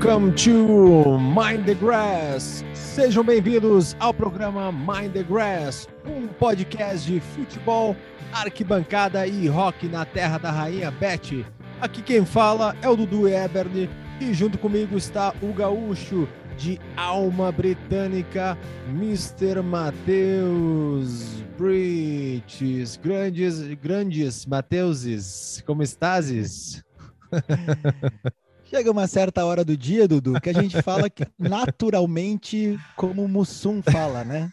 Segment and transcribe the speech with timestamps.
[0.00, 2.64] Welcome to Mind the Grass.
[2.72, 7.96] Sejam bem-vindos ao programa Mind the Grass, um podcast de futebol,
[8.32, 11.44] arquibancada e rock na terra da rainha Beth.
[11.80, 17.50] Aqui quem fala é o Dudu Eberle e junto comigo está o gaúcho de alma
[17.50, 18.56] britânica,
[18.90, 19.62] Mr.
[19.64, 22.96] Matheus Brites.
[23.02, 26.84] Grandes, grandes Mateuses, como estás?
[28.68, 33.28] Chega uma certa hora do dia, Dudu, que a gente fala que naturalmente como o
[33.28, 34.52] Mussum fala, né?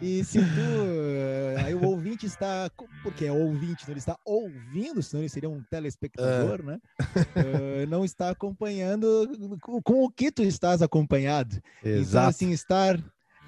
[0.00, 1.64] E se tu.
[1.64, 2.70] Aí o ouvinte está.
[3.02, 6.78] Porque é ouvinte, então ele está ouvindo, senão ele seria um telespectador, né?
[7.00, 11.56] Uh, não está acompanhando com, com, o que tu estás acompanhado.
[11.80, 12.08] Então, Exato.
[12.08, 12.98] Então, assim, estar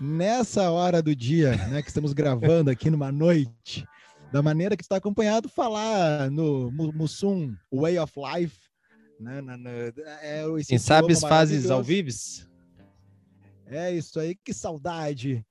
[0.00, 3.84] nessa hora do dia, né, que estamos gravando aqui numa noite,
[4.32, 8.67] da maneira que está acompanhado, falar no Mussum Way of Life
[9.18, 12.10] né, na, na, é, Quem sabe fases ao vivo?
[13.66, 15.44] É isso aí, que saudade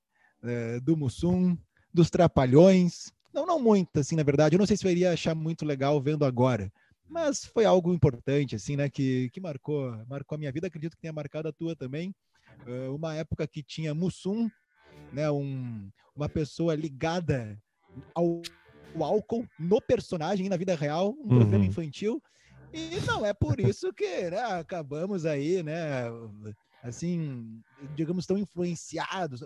[0.43, 1.57] é, do Mussum,
[1.93, 3.11] dos Trapalhões.
[3.33, 4.55] Não, não muito, assim, na verdade.
[4.55, 6.71] Eu não sei se eu iria achar muito legal vendo agora,
[7.07, 10.67] mas foi algo importante, assim, né, que, que marcou, marcou a minha vida.
[10.67, 12.13] Acredito que tenha marcado a tua também.
[12.65, 14.49] Uh, uma época que tinha Mussum,
[15.13, 17.61] né, um, uma pessoa ligada
[18.15, 18.41] ao,
[18.95, 21.39] ao álcool no personagem, na vida real, um uhum.
[21.39, 22.21] programa infantil
[22.73, 26.05] e não é por isso que né, acabamos aí, né?
[26.83, 27.61] Assim,
[27.95, 29.41] digamos, tão influenciados.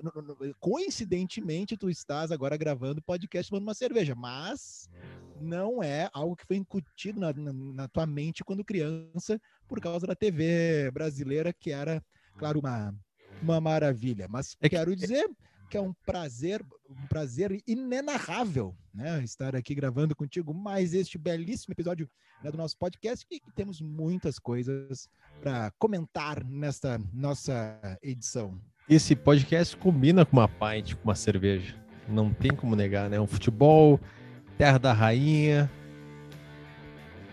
[0.60, 4.90] Coincidentemente, tu estás agora gravando podcast tomando uma cerveja, mas
[5.40, 10.06] não é algo que foi incutido na, na, na tua mente quando criança por causa
[10.06, 12.04] da TV brasileira, que era,
[12.38, 12.94] claro, uma,
[13.42, 14.28] uma maravilha.
[14.30, 14.76] Mas é que...
[14.76, 15.28] quero dizer
[15.72, 21.74] que é um prazer, um prazer inenarrável, né, estar aqui gravando contigo mais este belíssimo
[21.74, 22.10] episódio
[22.44, 25.08] né, do nosso podcast e que temos muitas coisas
[25.42, 28.60] para comentar nesta nossa edição.
[28.90, 31.74] Esse podcast combina com uma pint, com uma cerveja.
[32.06, 33.18] Não tem como negar, né?
[33.18, 33.98] Um futebol,
[34.58, 35.72] terra da rainha.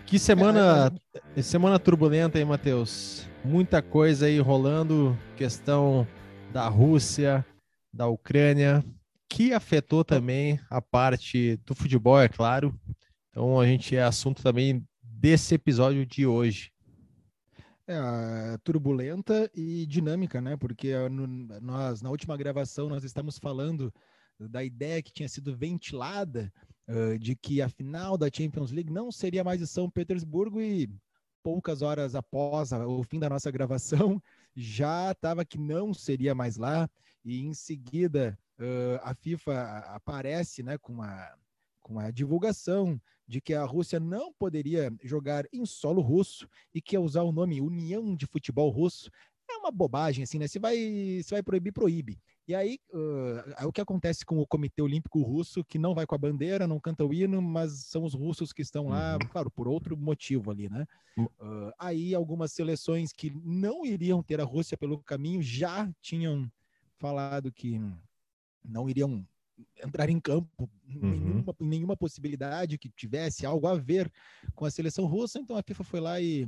[0.05, 0.93] Que semana,
[1.35, 3.27] é, semana turbulenta aí, Matheus.
[3.43, 6.07] Muita coisa aí rolando, questão
[6.53, 7.45] da Rússia,
[7.91, 8.83] da Ucrânia,
[9.27, 12.77] que afetou também a parte do futebol, é claro.
[13.29, 16.71] Então a gente é assunto também desse episódio de hoje.
[17.87, 20.55] É, turbulenta e dinâmica, né?
[20.55, 21.25] Porque no,
[21.59, 23.93] nós, na última gravação, nós estamos falando
[24.39, 26.53] da ideia que tinha sido ventilada
[26.87, 30.89] uh, de que a final da Champions League não seria mais em São Petersburgo e
[31.43, 34.21] poucas horas após o fim da nossa gravação
[34.59, 36.89] já estava que não seria mais lá
[37.23, 41.35] e em seguida uh, a FIFA aparece né, com, a,
[41.81, 46.95] com a divulgação de que a Rússia não poderia jogar em solo russo e que
[46.95, 49.11] ia usar o nome União de Futebol Russo.
[49.49, 50.47] É uma bobagem, assim, né?
[50.47, 52.19] Se vai, se vai proibir, proíbe.
[52.47, 56.15] E aí, uh, o que acontece com o Comitê Olímpico Russo, que não vai com
[56.15, 59.27] a bandeira, não canta o hino, mas são os russos que estão lá, uhum.
[59.29, 60.85] claro, por outro motivo ali, né?
[61.17, 66.51] Uh, aí, algumas seleções que não iriam ter a Rússia pelo caminho já tinham
[66.97, 67.79] falado que
[68.63, 69.25] não iriam
[69.83, 71.09] entrar em campo uhum.
[71.09, 74.11] nenhuma, nenhuma possibilidade que tivesse algo a ver
[74.55, 75.39] com a seleção russa.
[75.39, 76.47] Então a FIFA foi lá e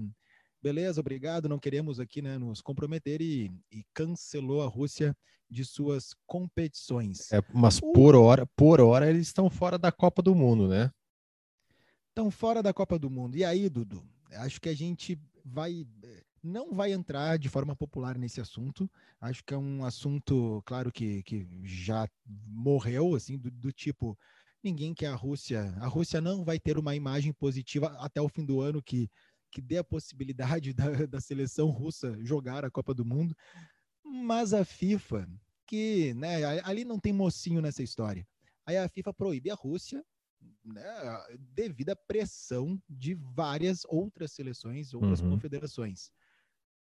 [0.62, 5.16] beleza, obrigado, não queremos aqui né, nos comprometer e, e cancelou a Rússia
[5.50, 7.32] de suas competições.
[7.32, 10.92] É, mas por hora, por hora eles estão fora da Copa do Mundo, né?
[12.10, 13.36] Estão fora da Copa do Mundo.
[13.36, 15.86] E aí, Dudu, acho que a gente vai
[16.44, 18.90] não vai entrar de forma popular nesse assunto.
[19.20, 22.10] Acho que é um assunto, claro, que, que já
[22.48, 24.18] morreu, assim, do, do tipo,
[24.64, 25.74] ninguém quer a Rússia.
[25.80, 29.10] A Rússia não vai ter uma imagem positiva até o fim do ano que,
[29.52, 33.36] que dê a possibilidade da, da seleção russa jogar a Copa do Mundo.
[34.04, 35.28] Mas a FIFA,
[35.68, 38.28] que né, ali não tem mocinho nessa história.
[38.66, 40.04] Aí a FIFA proíbe a Rússia
[40.64, 40.84] né,
[41.54, 45.30] devido à pressão de várias outras seleções, outras uhum.
[45.30, 46.12] confederações.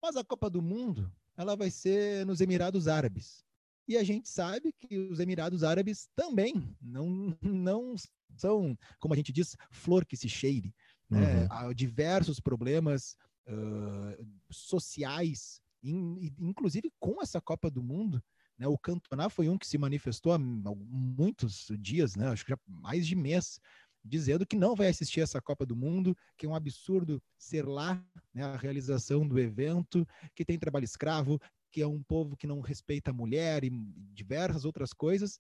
[0.03, 3.45] Mas a Copa do Mundo, ela vai ser nos Emirados Árabes.
[3.87, 7.95] E a gente sabe que os Emirados Árabes também não, não
[8.37, 10.75] são, como a gente diz, flor que se cheire.
[11.11, 11.43] Né?
[11.43, 11.47] Uhum.
[11.51, 13.17] Há diversos problemas
[13.49, 18.23] uh, sociais, in, inclusive com essa Copa do Mundo.
[18.59, 18.67] Né?
[18.69, 22.29] O Cantona foi um que se manifestou há muitos dias, né?
[22.29, 23.59] acho que já mais de mês,
[24.05, 28.03] dizendo que não vai assistir essa Copa do Mundo, que é um absurdo ser lá,
[28.33, 31.41] né, a realização do evento, que tem trabalho escravo,
[31.71, 33.71] que é um povo que não respeita a mulher e
[34.13, 35.39] diversas outras coisas,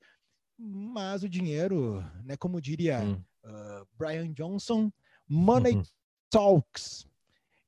[0.58, 3.22] mas o dinheiro, né, como diria hum.
[3.44, 4.92] uh, Brian Johnson,
[5.30, 5.82] money uhum.
[6.28, 7.06] talks.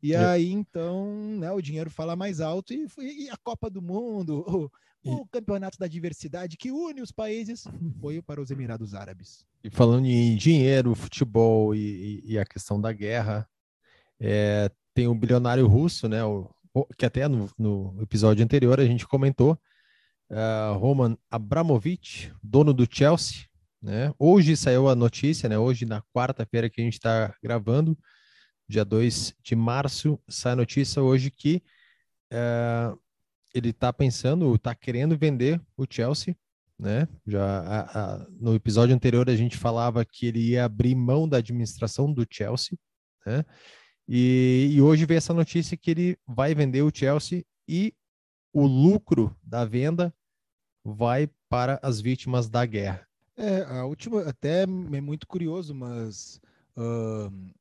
[0.02, 0.18] E é.
[0.18, 4.70] aí, então, né, o dinheiro fala mais alto e, e a Copa do Mundo,
[5.04, 7.64] o, o, Campeonato da Diversidade que une os países
[8.00, 9.46] foi para os Emirados Árabes.
[9.62, 13.48] E falando em dinheiro, futebol e, e a questão da guerra,
[14.18, 16.50] é, tem um bilionário russo, né, o,
[16.96, 19.58] que até no, no, episódio anterior a gente comentou,
[20.30, 23.46] uh, Roman Abramovich, dono do Chelsea,
[23.82, 24.14] né?
[24.18, 25.58] Hoje saiu a notícia, né?
[25.58, 27.98] Hoje, na quarta-feira que a gente está gravando,
[28.68, 31.62] dia 2 de março, sai a notícia hoje que
[32.32, 32.98] uh,
[33.52, 36.36] ele está pensando, está querendo vender o Chelsea,
[36.78, 37.08] né?
[37.26, 41.38] Já a, a, no episódio anterior a gente falava que ele ia abrir mão da
[41.38, 42.78] administração do Chelsea,
[43.26, 43.44] né?
[44.08, 47.94] E, e hoje veio essa notícia que ele vai vender o Chelsea e
[48.52, 50.14] o lucro da venda
[50.84, 53.06] vai para as vítimas da guerra.
[53.36, 56.40] É, a última, até é muito curioso, mas
[56.76, 57.52] uh,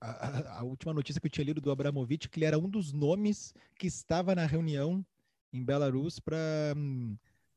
[0.00, 2.92] a, a, última notícia que eu tinha lido do Abramovich, que ele era um dos
[2.92, 5.04] nomes que estava na reunião
[5.52, 6.38] em Belarus para
[6.76, 7.16] um,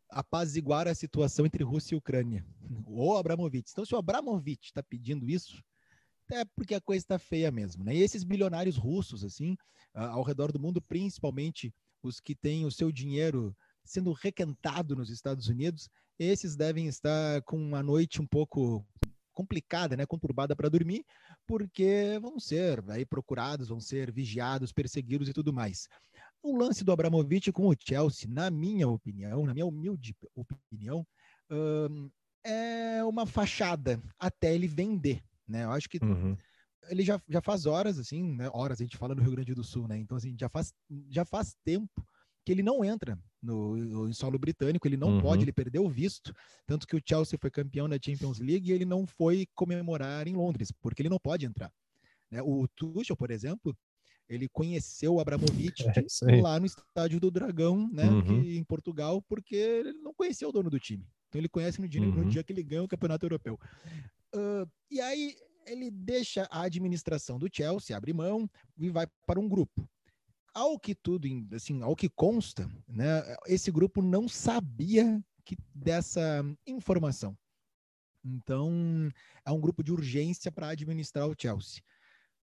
[0.10, 2.46] apaziguar a situação entre Rússia e Ucrânia.
[2.88, 3.72] O Abramovich.
[3.72, 5.62] Então, se o Abramovich está pedindo isso,
[6.32, 7.84] é porque a coisa está feia mesmo.
[7.84, 7.96] Né?
[7.96, 9.58] E esses bilionários russos, assim,
[9.94, 15.48] ao redor do mundo, principalmente os que têm o seu dinheiro sendo requentado nos Estados
[15.48, 18.86] Unidos, esses devem estar com uma noite um pouco
[19.34, 21.06] complicada, né, conturbada para dormir,
[21.46, 25.88] porque vão ser aí procurados, vão ser vigiados, perseguidos e tudo mais.
[26.42, 31.06] O lance do Abramovich com o Chelsea, na minha opinião, na minha humilde opinião,
[31.52, 32.10] hum,
[32.44, 35.66] é uma fachada até ele vender, né?
[35.66, 36.38] Eu acho que uhum.
[36.88, 38.50] ele já, já faz horas, assim, né?
[38.54, 39.98] Horas a gente fala no Rio Grande do Sul, né?
[39.98, 40.72] Então, assim, já faz,
[41.10, 42.08] já faz tempo
[42.46, 45.22] que ele não entra no, no solo britânico, ele não uhum.
[45.22, 46.34] pode, ele perdeu o visto,
[46.66, 50.36] tanto que o Chelsea foi campeão da Champions League e ele não foi comemorar em
[50.36, 51.74] Londres, porque ele não pode entrar.
[52.30, 52.42] Né?
[52.44, 53.76] O Tuchel, por exemplo,
[54.30, 55.84] ele conheceu o Abramovich
[56.30, 58.24] é lá no estádio do Dragão, né, uhum.
[58.24, 61.08] que, em Portugal, porque ele não conheceu o dono do time.
[61.28, 62.12] Então ele conhece no dia, uhum.
[62.12, 63.60] no dia que ele ganha o Campeonato Europeu.
[64.36, 69.50] Uh, e aí ele deixa a administração do Chelsea, abre mão e vai para um
[69.50, 69.90] grupo
[70.56, 77.38] ao que tudo, assim, ao que consta, né, esse grupo não sabia que, dessa informação.
[78.24, 79.12] Então,
[79.46, 81.84] é um grupo de urgência para administrar o Chelsea.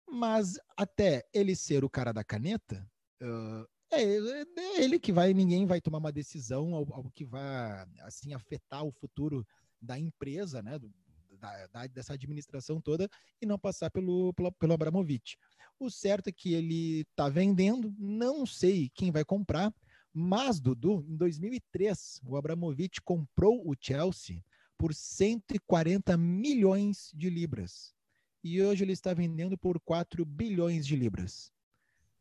[0.08, 2.86] Mas até ele ser o cara da caneta,
[3.22, 8.34] uh, é, é, ele que vai, ninguém vai tomar uma decisão ao que vai assim
[8.34, 9.48] afetar o futuro
[9.82, 10.94] da empresa, né, do,
[11.38, 13.10] da, da, dessa administração toda
[13.42, 15.38] e não passar pelo, pelo, pelo Abramovich.
[15.82, 19.74] O certo é que ele está vendendo, não sei quem vai comprar,
[20.14, 24.44] mas, Dudu, em 2003, o Abramovich comprou o Chelsea
[24.78, 27.96] por 140 milhões de libras.
[28.44, 31.52] E hoje ele está vendendo por 4 bilhões de libras.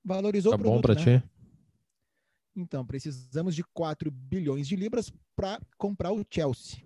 [0.02, 1.20] Valorizou tá o produto, bom para né?
[1.20, 1.30] ti?
[2.56, 6.82] Então, precisamos de 4 bilhões de libras para comprar o Chelsea.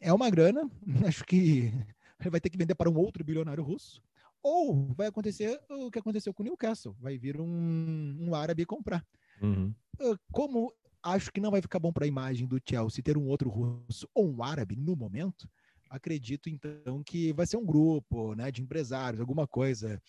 [0.00, 0.68] É uma grana,
[1.06, 1.72] acho que
[2.18, 4.02] ele vai ter que vender para um outro bilionário russo.
[4.44, 9.04] Ou vai acontecer o que aconteceu com o Newcastle, vai vir um, um árabe comprar.
[9.40, 9.74] Uhum.
[9.98, 10.70] Ah, como
[11.02, 14.08] acho que não vai ficar bom para a imagem do Chelsea ter um outro russo
[14.14, 15.48] ou um árabe no momento,
[15.90, 20.00] acredito então que vai ser um grupo né, de empresários, alguma coisa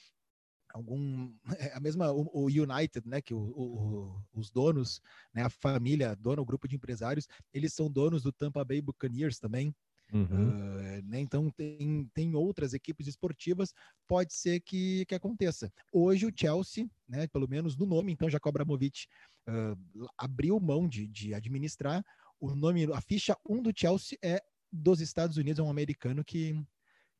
[0.73, 1.33] algum
[1.73, 5.01] a mesma o, o United né que o, o, os donos
[5.33, 9.39] né a família dona o grupo de empresários eles são donos do Tampa Bay Buccaneers
[9.39, 9.73] também
[10.13, 10.49] Uhum.
[10.49, 11.19] Uh, né?
[11.19, 13.73] Então, tem, tem outras equipes esportivas,
[14.07, 15.71] pode ser que, que aconteça.
[15.91, 19.07] Hoje, o Chelsea, né, pelo menos no nome, então, Jacob Abramovich
[19.47, 22.03] uh, abriu mão de, de administrar.
[22.39, 26.55] O nome, a ficha 1 do Chelsea é dos Estados Unidos, é um americano que,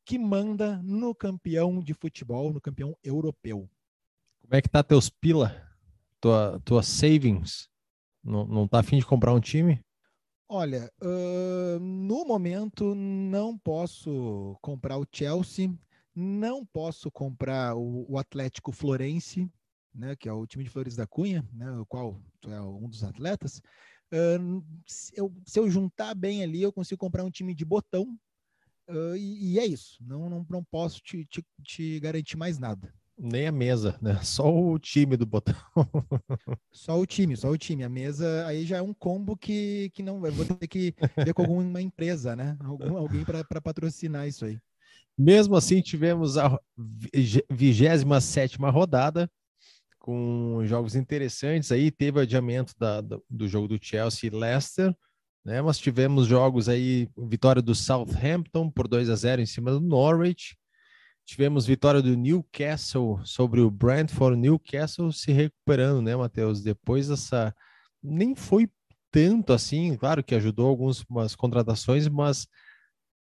[0.05, 3.69] que manda no campeão de futebol, no campeão europeu.
[4.41, 5.63] Como é que tá teus pila?
[6.19, 7.67] Tua, tua savings?
[8.23, 9.79] Não, não tá afim de comprar um time?
[10.47, 15.73] Olha, uh, no momento não posso comprar o Chelsea,
[16.13, 19.51] não posso comprar o, o, Atlético Florense,
[19.93, 22.87] né, que é o time de Flores da Cunha, né, o qual tu é um
[22.87, 23.59] dos atletas.
[24.13, 28.15] Uh, se, eu, se, eu, juntar bem ali, eu consigo comprar um time de botão.
[28.87, 29.97] Uh, e, e, é isso.
[30.03, 32.93] Não, não, não posso te, te, te garantir mais nada.
[33.17, 34.19] Nem a mesa, né?
[34.23, 35.55] Só o time do botão.
[36.71, 37.83] só o time, só o time.
[37.83, 40.25] A mesa aí já é um combo que, que não.
[40.25, 40.93] Eu vou ter que
[41.23, 42.57] ver com alguma empresa, né?
[42.59, 44.59] Algum, alguém para patrocinar isso aí.
[45.17, 46.59] Mesmo assim, tivemos a
[47.49, 49.31] 27 rodada
[49.97, 51.89] com jogos interessantes aí.
[51.89, 54.93] Teve o adiamento da, do jogo do Chelsea e Leicester,
[55.43, 55.61] né?
[55.61, 60.57] Mas tivemos jogos aí, vitória do Southampton por 2 a 0 em cima do Norwich
[61.25, 64.37] Tivemos vitória do Newcastle sobre o Brentford.
[64.37, 66.61] Newcastle se recuperando, né, Matheus?
[66.61, 67.53] Depois dessa.
[68.01, 68.69] Nem foi
[69.11, 72.47] tanto assim, claro que ajudou algumas contratações, mas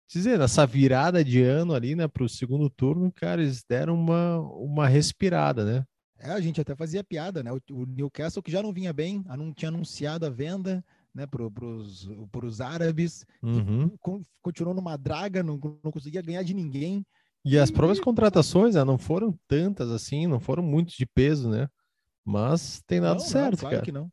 [0.07, 4.39] dizer, essa virada de ano ali, né, para o segundo turno, cara, eles deram uma,
[4.39, 5.85] uma respirada, né?
[6.17, 7.51] É, a gente até fazia piada, né?
[7.51, 10.83] O, o Newcastle que já não vinha bem, não tinha anunciado a venda,
[11.13, 13.89] né, para os árabes, uhum.
[14.41, 17.05] continuou numa draga, não, não conseguia ganhar de ninguém.
[17.45, 21.69] E, as próprias contratações né, não foram tantas assim, não foram muitos de peso, né?
[22.25, 23.85] Mas tem dado não, certo, não, claro cara.
[23.85, 24.11] que não.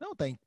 [0.00, 0.38] Não, tá em,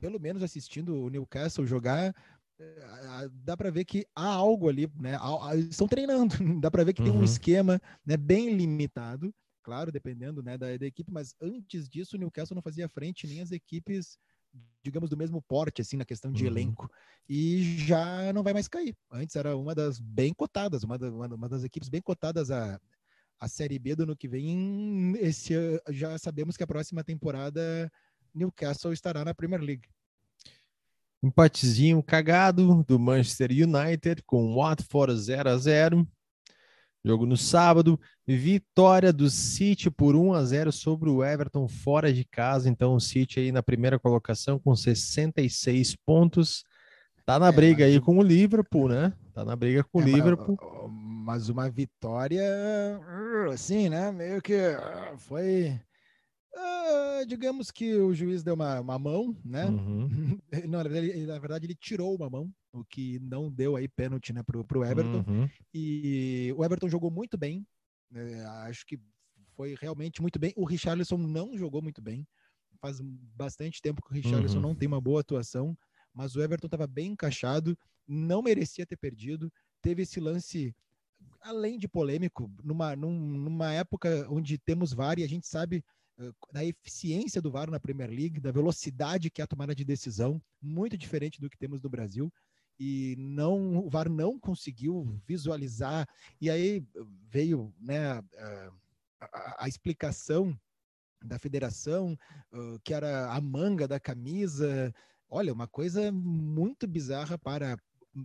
[0.00, 2.14] pelo menos assistindo o Newcastle jogar,
[2.60, 5.18] eh, dá para ver que há algo ali, né?
[5.68, 7.06] Estão treinando, dá para ver que uhum.
[7.06, 7.24] tem um uhum.
[7.24, 12.54] esquema, né, bem limitado, claro, dependendo, né, da, da equipe, mas antes disso o Newcastle
[12.54, 14.16] não fazia frente nem as equipes
[14.82, 16.50] digamos, do mesmo porte, assim, na questão de uhum.
[16.50, 16.90] elenco.
[17.28, 18.96] E já não vai mais cair.
[19.10, 22.80] Antes era uma das bem cotadas, uma, da, uma das equipes bem cotadas a,
[23.38, 25.14] a Série B do ano que vem.
[25.18, 25.54] Esse,
[25.90, 27.90] já sabemos que a próxima temporada
[28.34, 29.88] Newcastle estará na Premier League.
[31.22, 36.08] Empatezinho cagado do Manchester United com Watford 0 a 0
[37.04, 42.24] Jogo no sábado, vitória do City por 1 a 0 sobre o Everton fora de
[42.24, 42.68] casa.
[42.68, 46.62] Então o City aí na primeira colocação com 66 pontos.
[47.26, 49.12] Tá na é, briga aí com o Liverpool, né?
[49.34, 50.56] Tá na briga com o é, Liverpool.
[50.90, 52.42] Mas uma vitória
[53.52, 54.12] assim, né?
[54.12, 54.54] Meio que
[55.18, 55.80] foi
[56.54, 59.64] Uh, digamos que o juiz deu uma, uma mão, né?
[59.66, 60.38] Uhum.
[60.68, 63.86] Não, na verdade, ele, na verdade, ele tirou uma mão, o que não deu aí
[63.88, 65.24] pênalti né, pro, pro Everton.
[65.28, 65.48] Uhum.
[65.74, 67.66] E o Everton jogou muito bem.
[68.10, 68.44] Né?
[68.66, 68.98] Acho que
[69.54, 70.52] foi realmente muito bem.
[70.56, 72.26] O Richarlison não jogou muito bem.
[72.80, 74.62] Faz bastante tempo que o Richarlison uhum.
[74.62, 75.76] não tem uma boa atuação,
[76.12, 79.52] mas o Everton estava bem encaixado, não merecia ter perdido.
[79.80, 80.74] Teve esse lance
[81.40, 85.84] além de polêmico, numa, numa época onde temos VAR e a gente sabe
[86.52, 90.40] da eficiência do VAR na Premier League, da velocidade que é a tomada de decisão,
[90.60, 92.32] muito diferente do que temos no Brasil.
[92.84, 96.04] E não, o VAR não conseguiu visualizar.
[96.40, 96.84] E aí
[97.30, 98.24] veio né, a,
[99.20, 100.58] a, a explicação
[101.24, 102.18] da federação,
[102.52, 104.92] uh, que era a manga da camisa.
[105.28, 107.76] Olha, uma coisa muito bizarra para,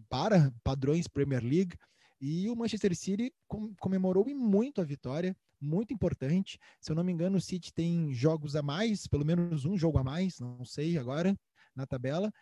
[0.09, 1.77] para padrões Premier League.
[2.19, 3.31] E o Manchester City
[3.79, 6.57] comemorou muito a vitória muito importante.
[6.81, 9.99] Se eu não me engano, o City tem jogos a mais, pelo menos um jogo
[9.99, 11.37] a mais, não sei agora,
[11.75, 12.33] na tabela,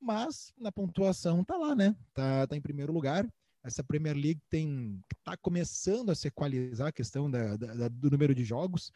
[0.00, 1.94] mas na pontuação tá lá, né?
[2.12, 3.26] Tá, tá em primeiro lugar.
[3.62, 8.34] Essa Premier League tem tá começando a se equalizar a questão da, da, do número
[8.34, 8.92] de jogos.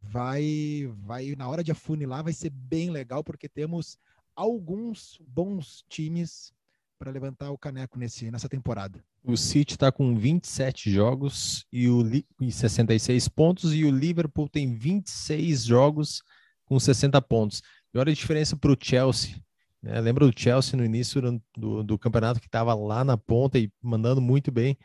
[0.00, 3.98] Vai, vai na hora de afunilar, vai ser bem legal porque temos
[4.34, 6.52] alguns bons times
[6.98, 9.04] para levantar o caneco nesse, nessa temporada.
[9.24, 12.02] O City está com 27 jogos e, o,
[12.40, 16.22] e 66 pontos, e o Liverpool tem 26 jogos
[16.64, 17.60] com 60 pontos.
[17.92, 19.36] E olha a diferença para o Chelsea.
[19.82, 20.00] Né?
[20.00, 23.70] Lembra do Chelsea no início do, do, do campeonato que estava lá na ponta e
[23.82, 24.78] mandando muito bem.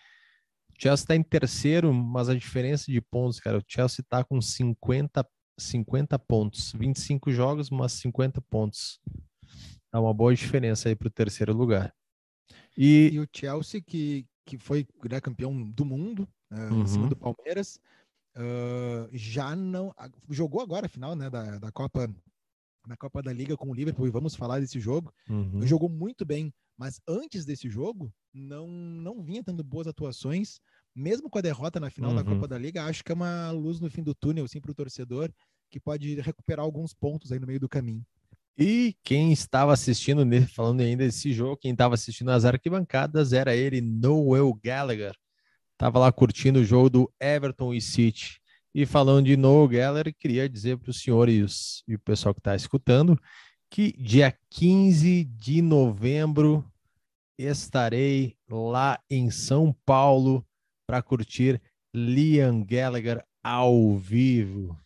[0.72, 4.42] O Chelsea está em terceiro, mas a diferença de pontos, cara, o Chelsea está com
[4.42, 5.28] 50,
[5.60, 6.74] 50 pontos.
[6.74, 9.00] 25 jogos, mas 50 pontos.
[9.92, 11.94] Dá uma boa diferença aí para o terceiro lugar.
[12.76, 16.82] E, e o Chelsea, que, que foi né, campeão do mundo, uh, uhum.
[16.82, 17.10] em cima uhum.
[17.10, 17.80] do Palmeiras,
[18.36, 19.94] uh, já não.
[20.30, 22.08] Jogou agora a final né, da, da Copa
[22.88, 25.14] da Copa da Liga com o Liverpool, e vamos falar desse jogo.
[25.30, 25.66] Uhum.
[25.66, 30.60] Jogou muito bem, mas antes desse jogo, não, não vinha tendo boas atuações.
[30.96, 32.16] Mesmo com a derrota na final uhum.
[32.16, 34.72] da Copa da Liga, acho que é uma luz no fim do túnel, assim, para
[34.72, 35.32] o torcedor,
[35.70, 38.04] que pode recuperar alguns pontos aí no meio do caminho.
[38.58, 43.80] E quem estava assistindo, falando ainda desse jogo, quem estava assistindo as arquibancadas era ele,
[43.82, 45.16] Noel Gallagher.
[45.74, 48.42] Estava lá curtindo o jogo do Everton e City.
[48.74, 52.56] E falando de Noel Gallagher, queria dizer para os senhores e o pessoal que está
[52.56, 53.20] escutando
[53.70, 56.64] que dia 15 de novembro
[57.38, 60.46] estarei lá em São Paulo
[60.86, 61.62] para curtir
[61.94, 64.78] Liam Gallagher ao vivo.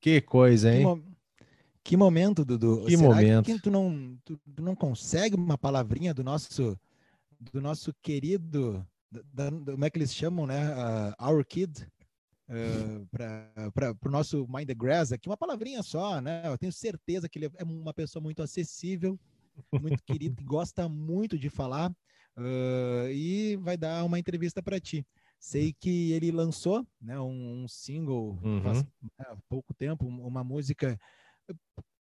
[0.00, 0.86] Que coisa, hein?
[0.86, 1.50] Que,
[1.90, 2.84] que momento, Dudu.
[2.86, 3.46] Que Será momento.
[3.46, 6.78] Que tu não, tu, tu, não consegue uma palavrinha do nosso,
[7.38, 10.70] do nosso querido, da, da, como é que eles chamam, né?
[10.74, 11.86] Uh, our Kid,
[12.50, 16.42] uh, para o nosso Mind the Grass aqui, uma palavrinha só, né?
[16.44, 19.18] Eu tenho certeza que ele é uma pessoa muito acessível,
[19.80, 25.06] muito querido, que gosta muito de falar uh, e vai dar uma entrevista para ti.
[25.38, 28.62] Sei que ele lançou né, um, um single uhum.
[28.62, 31.00] faz né, pouco tempo, uma música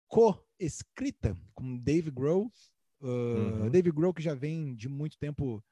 [0.08, 2.50] co-escrita com Dave Grohl.
[2.98, 3.70] Uh, uhum.
[3.70, 5.62] Dave Grohl que já vem de muito tempo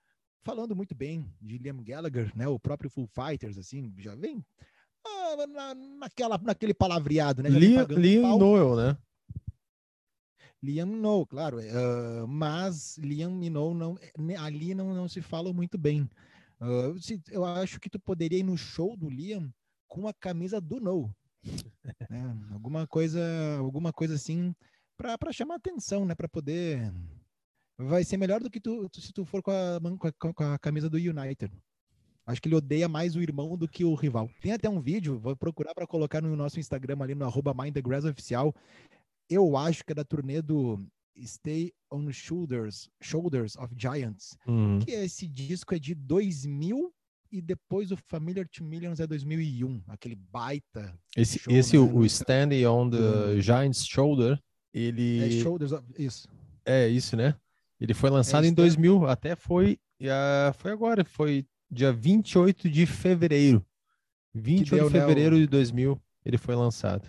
[0.45, 2.47] falando muito bem de Liam Gallagher, né?
[2.47, 4.45] O próprio Full Fighters, assim, já vem
[5.05, 7.49] ah, na, naquela, naquele palavreado, né?
[7.49, 8.99] Liam, Liam Noel, né?
[10.63, 13.99] Liam Noel, claro, uh, mas Liam Noel não,
[14.39, 16.09] ali não, não se fala muito bem.
[16.61, 19.53] Uh, se, eu acho que tu poderia ir no show do Liam
[19.89, 21.15] com a camisa do No.
[22.09, 22.37] né?
[22.53, 23.21] Alguma coisa,
[23.59, 24.55] alguma coisa assim
[24.97, 26.15] para chamar atenção, né?
[26.15, 26.93] Para poder
[27.79, 30.59] vai ser melhor do que tu, se tu for com a, com a, com a
[30.59, 31.51] camisa do United.
[32.27, 34.31] Acho que ele odeia mais o irmão do que o rival.
[34.41, 37.55] Tem até um vídeo, vou procurar para colocar no nosso Instagram ali no arroba
[38.11, 38.55] oficial.
[39.29, 40.83] Eu acho que é da turnê do
[41.23, 44.79] Stay on Shoulders, Shoulders of Giants, uhum.
[44.79, 46.93] que esse disco é de 2000
[47.31, 50.97] e depois o Familiar to Millions é 2001, aquele baita.
[51.17, 51.83] Esse, show, esse né?
[51.83, 53.41] o Standing on the uhum.
[53.41, 54.41] Giants Shoulder,
[54.73, 55.19] ele.
[55.25, 55.85] É Shoulders, of...
[55.99, 56.29] isso.
[56.65, 57.35] É isso, né?
[57.85, 62.87] Ele foi lançado é em 2000, até foi, uh, foi agora, foi dia 28 de
[62.87, 63.63] fevereiro.
[64.33, 65.45] 28 deu, de né, fevereiro né, o...
[65.45, 67.07] de 2000 ele foi lançado.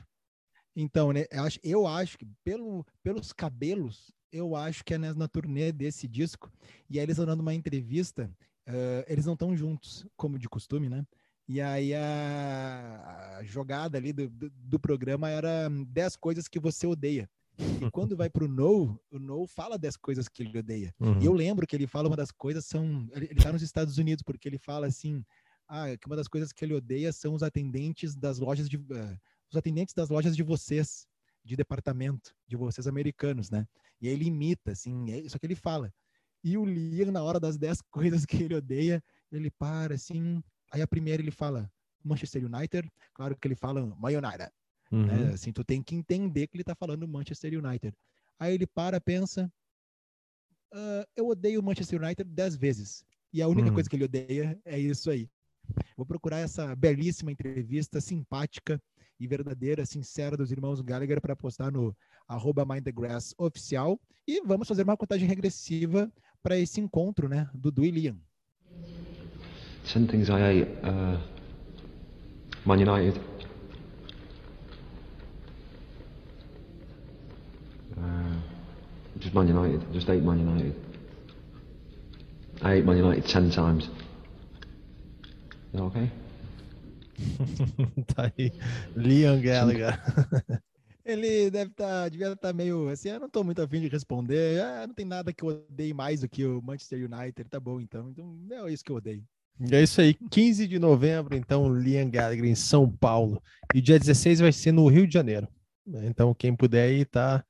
[0.76, 5.30] Então, né, eu acho, eu acho que pelo, pelos cabelos, eu acho que é na
[5.30, 6.52] turnê desse disco.
[6.90, 8.30] E aí eles andando uma entrevista,
[8.68, 11.06] uh, eles não estão juntos, como de costume, né?
[11.48, 16.86] E aí a, a jogada ali do, do, do, programa era 10 coisas que você
[16.86, 17.30] odeia.
[17.58, 20.94] E quando vai pro No, o No fala das coisas que ele odeia.
[21.00, 21.22] Uhum.
[21.22, 23.08] E eu lembro que ele fala uma das coisas são.
[23.14, 25.24] Ele, ele tá nos Estados Unidos, porque ele fala assim:
[25.68, 28.78] ah, que uma das coisas que ele odeia são os atendentes das lojas de.
[28.78, 29.18] Uh,
[29.50, 31.08] os atendentes das lojas de vocês,
[31.44, 33.68] de departamento, de vocês americanos, né?
[34.02, 35.94] E aí ele imita, assim, é isso que ele fala.
[36.44, 40.44] E o Liam, na hora das 10 coisas que ele odeia, ele para assim.
[40.72, 41.72] Aí a primeira ele fala
[42.04, 44.52] Manchester United, claro que ele fala My United.
[44.92, 44.98] Né?
[44.98, 45.06] Uhum.
[45.06, 45.34] Né?
[45.34, 47.96] Assim, tu tem que entender que ele tá falando Manchester United.
[48.40, 49.52] Aí ele para, pensa,
[50.74, 53.06] uh, eu odeio o Manchester United dez vezes.
[53.34, 53.74] E a única uhum.
[53.74, 55.30] coisa que ele odeia é isso aí.
[55.98, 58.82] Vou procurar essa belíssima entrevista simpática
[59.20, 61.96] e verdadeira, sincera dos irmãos Gallagher para postar no
[62.28, 64.00] arroba Mind the Grass oficial.
[64.28, 66.12] E vamos fazer uma contagem regressiva
[66.44, 67.50] para esse encontro, né?
[67.54, 68.20] Do Du e Liam.
[69.92, 70.72] Ten things I ate.
[70.84, 71.20] Uh,
[72.66, 73.20] Man United.
[77.96, 78.42] Uh,
[79.20, 79.82] just Man United.
[79.92, 80.74] Just ate Man United.
[82.62, 83.84] I ate Man United ten times.
[83.84, 83.92] Is
[85.74, 86.10] that okay?
[88.16, 88.52] tá aí,
[88.96, 90.00] Liam Gallagher.
[91.06, 93.88] Ele deve estar, tá, devia estar tá meio assim, eu não estou muito afim de
[93.88, 97.60] responder, ah, não tem nada que eu odeie mais do que o Manchester United, tá
[97.60, 99.24] bom então, então é isso que eu odeio.
[99.72, 103.40] É isso aí, 15 de novembro, então, Liam Gallagher em São Paulo,
[103.72, 105.48] e dia 16 vai ser no Rio de Janeiro,
[105.86, 107.46] então quem puder ir, tá,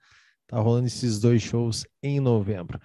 [0.47, 2.79] tá rolando esses dois shows em novembro.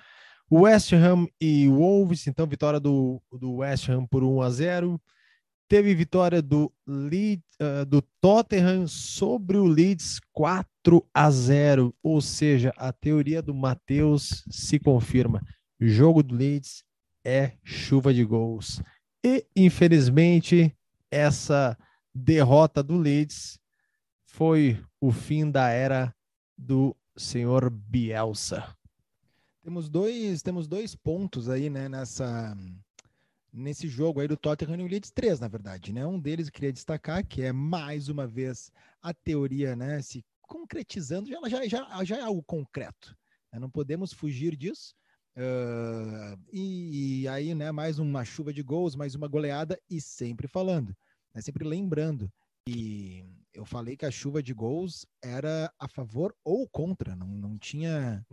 [0.50, 5.00] West Ham e Wolves, então vitória do, do West Ham por 1 a 0
[5.70, 12.72] teve vitória do, Leeds, uh, do Tottenham sobre o Leeds 4 a 0, ou seja,
[12.76, 15.40] a teoria do Matheus se confirma.
[15.80, 16.82] O jogo do Leeds
[17.24, 18.82] é chuva de gols.
[19.24, 20.76] E, infelizmente,
[21.08, 21.78] essa
[22.12, 23.56] derrota do Leeds
[24.26, 26.12] foi o fim da era
[26.58, 28.76] do senhor Bielsa.
[29.62, 32.56] Temos dois, temos dois pontos aí, né, nessa
[33.52, 36.06] nesse jogo aí do Tottenham e o Leeds 3, na verdade, né?
[36.06, 38.70] Um deles eu queria destacar, que é mais uma vez
[39.02, 43.16] a teoria, né, se concretizando, já, já, já, é algo concreto.
[43.52, 43.58] Né?
[43.58, 44.94] Não podemos fugir disso.
[45.36, 50.48] Uh, e, e, aí, né, mais uma chuva de gols, mais uma goleada, e sempre
[50.48, 50.94] falando,
[51.34, 52.30] né, sempre lembrando
[52.66, 57.58] que eu falei que a chuva de gols era a favor ou contra, não, não
[57.58, 58.24] tinha.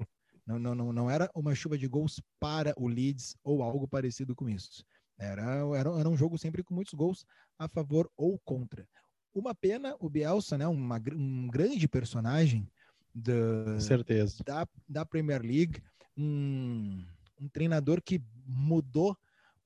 [0.46, 4.34] Não, não, não, não era uma chuva de gols para o Leeds ou algo parecido
[4.34, 4.86] com isso.
[5.20, 5.44] Era,
[5.76, 7.26] era, era um jogo sempre com muitos gols
[7.60, 8.88] a favor ou contra.
[9.34, 12.72] Uma pena, o Bielsa, né, uma, um grande personagem
[13.14, 14.42] da, certeza.
[14.46, 15.84] Da, da Premier League,
[16.16, 17.04] um,
[17.40, 19.18] um treinador que mudou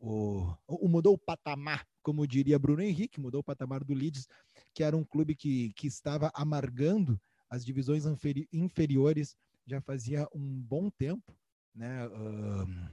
[0.01, 4.27] o, o, mudou o patamar, como diria Bruno Henrique, mudou o patamar do Leeds,
[4.73, 8.05] que era um clube que, que estava amargando as divisões
[8.53, 9.35] inferiores
[9.67, 11.37] já fazia um bom tempo,
[11.75, 12.07] né?
[12.07, 12.91] Uh,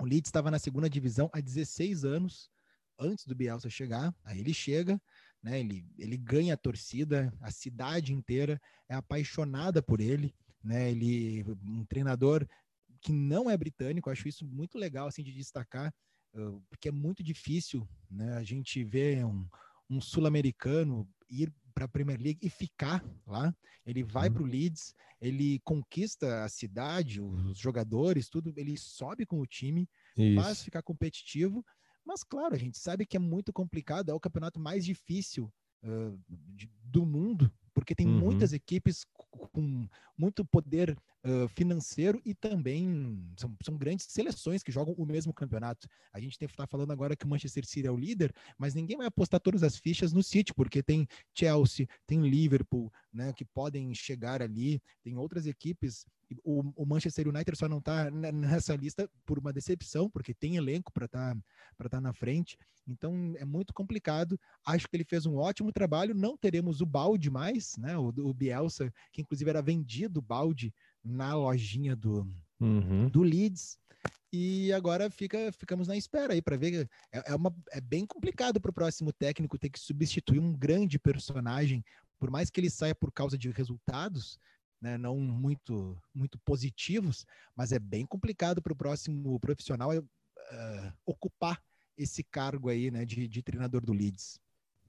[0.00, 2.50] o Leeds estava na segunda divisão há 16 anos,
[2.98, 4.14] antes do Bielsa chegar.
[4.24, 5.00] Aí ele chega,
[5.42, 5.60] né?
[5.60, 10.90] Ele, ele ganha a torcida, a cidade inteira é apaixonada por ele, né?
[10.90, 12.46] Ele um treinador
[13.00, 15.92] que não é britânico, acho isso muito legal assim de destacar,
[16.34, 18.36] uh, porque é muito difícil, né?
[18.36, 19.46] A gente vê um,
[19.94, 23.54] um sul-americano ir para a Premier League e ficar lá.
[23.86, 24.34] Ele vai uhum.
[24.34, 28.52] para o Leeds, ele conquista a cidade, os jogadores, tudo.
[28.56, 29.88] Ele sobe com o time,
[30.34, 31.64] mas ficar competitivo.
[32.04, 35.52] Mas, claro, a gente sabe que é muito complicado, é o campeonato mais difícil
[35.82, 38.18] uh, de, do mundo, porque tem uhum.
[38.18, 40.96] muitas equipes com muito poder
[41.48, 45.88] financeiro e também são, são, grandes seleções que jogam o mesmo campeonato.
[46.12, 49.06] A gente está falando agora que o Manchester City é o líder, mas ninguém vai
[49.06, 54.42] apostar todas as fichas no City, porque tem Chelsea, tem Liverpool, né, que podem chegar
[54.42, 56.04] ali, tem outras equipes
[56.42, 60.92] o, o, Manchester United só não está nessa lista por uma decepção, porque tem elenco
[60.92, 61.36] para estar
[61.76, 62.56] tá, tá na frente.
[62.86, 64.38] Então é muito complicado.
[64.64, 66.14] Acho que ele fez um ótimo trabalho.
[66.14, 67.96] Não teremos o balde mais, né?
[67.96, 70.72] O, o Bielsa, que inclusive era vendido balde
[71.04, 72.26] na lojinha do,
[72.60, 73.08] uhum.
[73.08, 73.78] do Leeds.
[74.32, 76.88] E agora fica, ficamos na espera aí para ver.
[77.12, 80.98] É, é, uma, é bem complicado para o próximo técnico ter que substituir um grande
[80.98, 81.84] personagem,
[82.18, 84.38] por mais que ele saia por causa de resultados
[84.84, 87.24] né, não muito, muito positivos,
[87.56, 91.58] mas é bem complicado para o próximo profissional uh, ocupar
[91.96, 94.38] esse cargo aí né, de, de treinador do Leeds.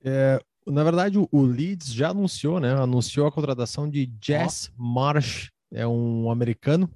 [0.04, 2.74] É, na verdade, o, Leeds já anunciou, né?
[2.74, 4.72] Anunciou a contratação de Jess.
[4.76, 6.90] Marsh, é um americano.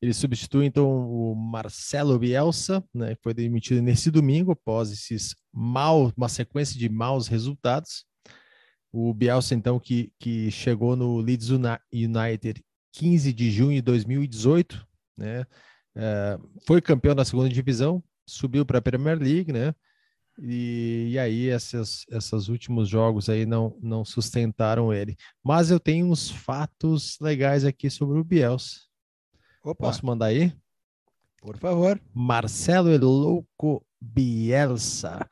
[0.00, 3.16] Ele substitui então o Marcelo Bielsa, né?
[3.16, 8.04] Que foi demitido nesse domingo após esses mal, uma sequência de maus resultados.
[8.92, 15.44] O Bielsa, então, que, que chegou no Leeds United 15 de junho de 2018, né?
[15.96, 19.74] É, foi campeão da segunda divisão, subiu para a Premier League, né?
[20.40, 25.16] E, e, aí esses, esses últimos jogos aí não, não sustentaram ele.
[25.42, 28.80] Mas eu tenho uns fatos legais aqui sobre o Bielsa.
[29.64, 29.86] Opa.
[29.86, 30.52] Posso mandar aí?
[31.40, 32.00] Por favor.
[32.14, 35.28] Marcelo Elouco Bielsa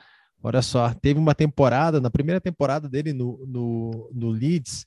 [0.47, 4.87] Olha só, teve uma temporada, na primeira temporada dele no, no, no Leeds,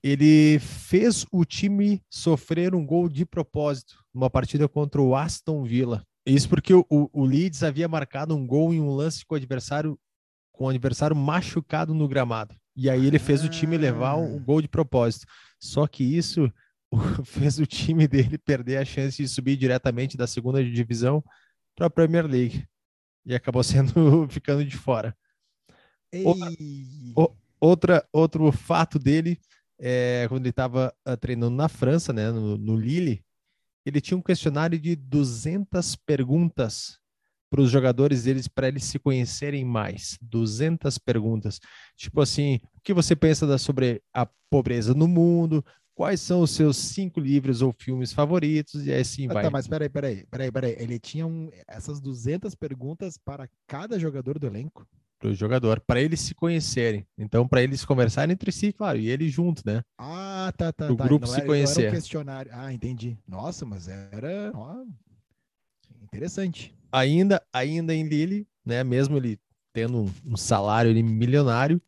[0.00, 6.06] ele fez o time sofrer um gol de propósito numa partida contra o Aston Villa.
[6.26, 9.98] Isso porque o, o, Leeds havia marcado um gol em um lance com o adversário
[10.52, 12.54] com o adversário machucado no gramado.
[12.76, 15.26] E aí ele fez o time levar um, um gol de propósito.
[15.58, 16.50] Só que isso
[17.24, 21.22] fez o time dele perder a chance de subir diretamente da segunda divisão
[21.74, 22.66] para a Premier League
[23.26, 25.16] e acabou sendo ficando de fora.
[27.16, 29.40] O, outra, outro fato dele
[29.78, 33.23] é quando ele estava ah, treinando na França, né, no, no Lille,
[33.84, 36.98] ele tinha um questionário de 200 perguntas
[37.50, 40.18] para os jogadores deles para eles se conhecerem mais.
[40.20, 41.60] 200 perguntas.
[41.96, 45.64] Tipo assim, o que você pensa da, sobre a pobreza no mundo?
[45.94, 49.44] quais são os seus cinco livros ou filmes favoritos, e assim ah, vai.
[49.44, 50.76] Tá, mas peraí, peraí, peraí, peraí.
[50.78, 54.86] Ele tinha um, essas 200 perguntas para cada jogador do elenco?
[55.24, 57.06] Para o jogador, para eles se conhecerem.
[57.16, 59.82] Então, para eles conversarem entre si, claro, e ele junto, né?
[59.96, 60.92] Ah, tá, tá.
[60.92, 61.04] O tá.
[61.04, 61.84] grupo se era, conhecer.
[61.84, 62.50] Era um questionário.
[62.54, 63.16] Ah, entendi.
[63.26, 64.84] Nossa, mas era ó,
[66.02, 66.76] interessante.
[66.92, 68.84] Ainda, ainda em Lille, né?
[68.84, 69.40] Mesmo ele
[69.72, 71.80] tendo um, um salário ele, milionário,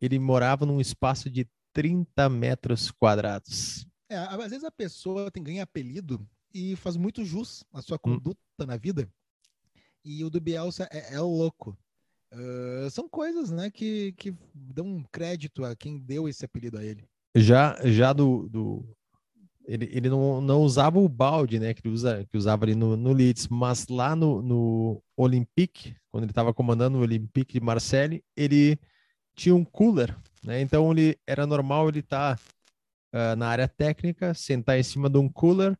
[0.00, 3.88] ele morava num espaço de 30 metros quadrados.
[4.08, 8.14] É, às vezes a pessoa tem ganha apelido e faz muito jus à sua hum.
[8.14, 8.66] conduta hum.
[8.66, 9.12] na vida.
[10.04, 11.76] E o do Bielsa é, é louco.
[12.34, 17.04] Uh, são coisas, né, que, que dão crédito a quem deu esse apelido a ele.
[17.36, 18.96] Já, já do, do
[19.66, 22.96] ele, ele não, não usava o balde, né, que, ele usa, que usava ali no,
[22.96, 28.22] no Leeds, mas lá no, no Olympique, quando ele estava comandando o Olympique de Marseille,
[28.36, 28.78] ele
[29.34, 30.60] tinha um cooler né?
[30.60, 35.18] Então ele era normal ele estar tá, uh, na área técnica, sentar em cima de
[35.18, 35.76] um cooler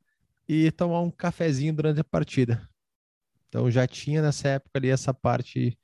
[0.49, 2.69] e tomar um cafezinho durante a partida.
[3.49, 5.79] Então já tinha nessa época ali essa parte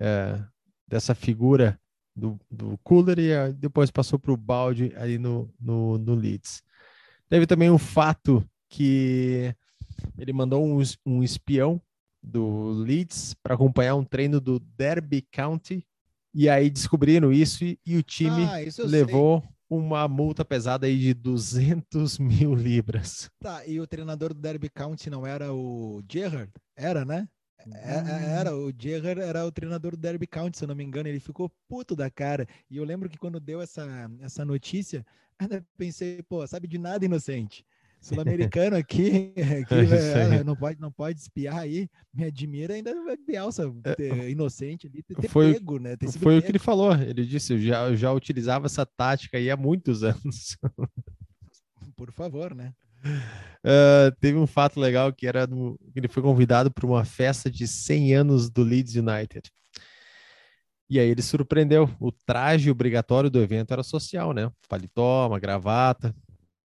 [0.00, 0.44] uh,
[0.86, 1.78] dessa figura
[2.14, 6.62] do, do cooler e uh, depois passou para o balde ali no, no, no Leeds.
[7.28, 9.54] Teve também um fato que
[10.18, 11.80] ele mandou um, um espião
[12.22, 15.86] do Leeds para acompanhar um treino do Derby County
[16.34, 19.50] e aí descobriram isso e, e o time ah, levou sei.
[19.68, 23.30] uma multa pesada aí de 200 mil libras.
[23.40, 26.52] Tá, e o treinador do Derby County não era o Gerrard?
[26.76, 27.28] Era, né?
[27.66, 30.84] É, é, era, o Gerrard era o treinador do Derby County, se eu não me
[30.84, 32.46] engano, ele ficou puto da cara.
[32.70, 35.04] E eu lembro que quando deu essa, essa notícia,
[35.38, 37.64] ainda pensei, pô, sabe de nada inocente.
[38.00, 41.88] Sul-americano aqui, aqui é, não, pode, não pode espiar aí.
[42.14, 42.94] Me admira ainda
[43.26, 45.96] Bielsa, ter, inocente ali, ter foi, pego, né?
[45.96, 46.38] Ter foi pego.
[46.38, 46.94] o que ele falou.
[46.94, 50.56] Ele disse: eu já, eu já utilizava essa tática aí há muitos anos.
[51.94, 52.72] Por favor, né?
[53.04, 57.66] Uh, teve um fato legal que era no, ele foi convidado para uma festa de
[57.66, 59.50] 100 anos do Leeds United.
[60.88, 61.88] E aí ele surpreendeu.
[62.00, 64.50] O traje obrigatório do evento era social, né?
[64.68, 66.14] Paletó, uma gravata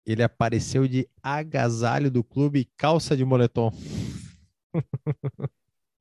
[0.07, 3.73] ele apareceu de agasalho do clube e calça de moletom.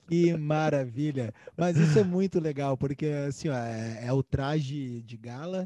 [0.09, 1.33] Que maravilha!
[1.57, 5.65] Mas isso é muito legal, porque assim, ó, é, é, o traje de gala.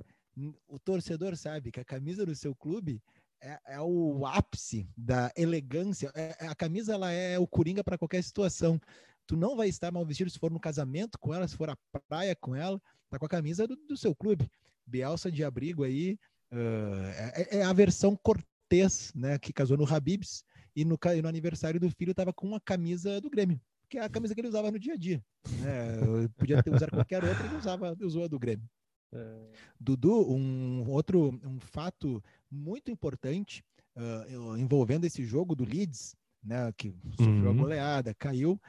[0.68, 3.02] O torcedor sabe que a camisa do seu clube
[3.42, 6.12] é, é o ápice da elegância.
[6.16, 8.80] É, é a camisa ela é o coringa para qualquer situação.
[9.26, 11.78] Tu não vai estar mal vestido se for no casamento com ela, se for à
[12.08, 14.50] praia com ela, tá com a camisa do, do seu clube.
[14.86, 16.18] Bielsa de abrigo aí,
[16.52, 21.28] uh, é, é, a versão cortês, né, que casou no Habibs e no, e no
[21.28, 24.50] aniversário do filho tava com a camisa do Grêmio que é a camisa que ele
[24.50, 25.24] usava no dia a dia.
[25.62, 26.28] Né?
[26.38, 28.68] Podia ter usado qualquer outra, ele usava, usou a do Grêmio.
[29.14, 29.48] É.
[29.80, 33.64] Dudu, um outro um fato muito importante
[33.96, 37.50] uh, envolvendo esse jogo do Leeds, né, que sofreu uhum.
[37.50, 38.60] a goleada, caiu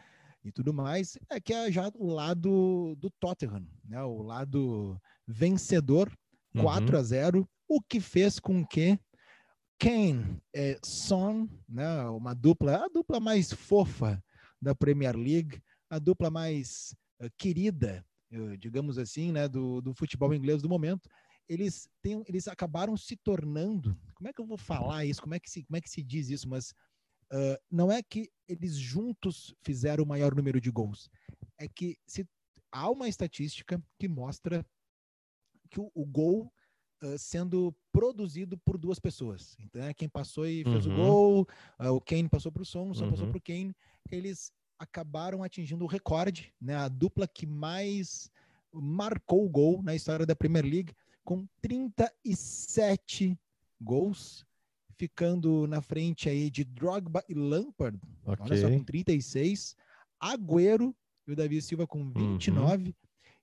[0.44, 6.10] e tudo mais, é que é já o lado do Tottenham, né, o lado vencedor,
[6.58, 6.98] 4 uhum.
[6.98, 8.98] a 0, o que fez com que
[9.78, 14.22] Kane, é, Son, né, uma dupla, a dupla mais fofa
[14.60, 18.04] da Premier League, a dupla mais uh, querida,
[18.58, 21.08] digamos assim, né, do, do futebol inglês do momento,
[21.48, 23.98] eles, têm, eles acabaram se tornando.
[24.14, 25.22] Como é que eu vou falar isso?
[25.22, 26.48] Como é que se, como é que se diz isso?
[26.48, 26.72] Mas
[27.32, 31.08] uh, não é que eles juntos fizeram o maior número de gols.
[31.58, 32.28] É que se,
[32.70, 34.64] há uma estatística que mostra
[35.70, 36.52] que o, o gol
[37.00, 39.56] Uh, sendo produzido por duas pessoas.
[39.60, 40.92] Então, é quem passou e fez uhum.
[40.92, 43.10] o gol, uh, o Kane passou para o som, o som uhum.
[43.12, 43.72] passou para o Kane
[44.10, 46.74] eles acabaram atingindo o recorde, né?
[46.76, 48.30] A dupla que mais
[48.72, 53.38] marcou o gol na história da Premier League, com 37
[53.80, 54.46] gols,
[54.96, 58.44] ficando na frente aí de Drogba e Lampard, okay.
[58.44, 59.76] olha só, com 36,
[60.20, 60.94] Agüero
[61.26, 62.94] e o Davi Silva com 29, uhum.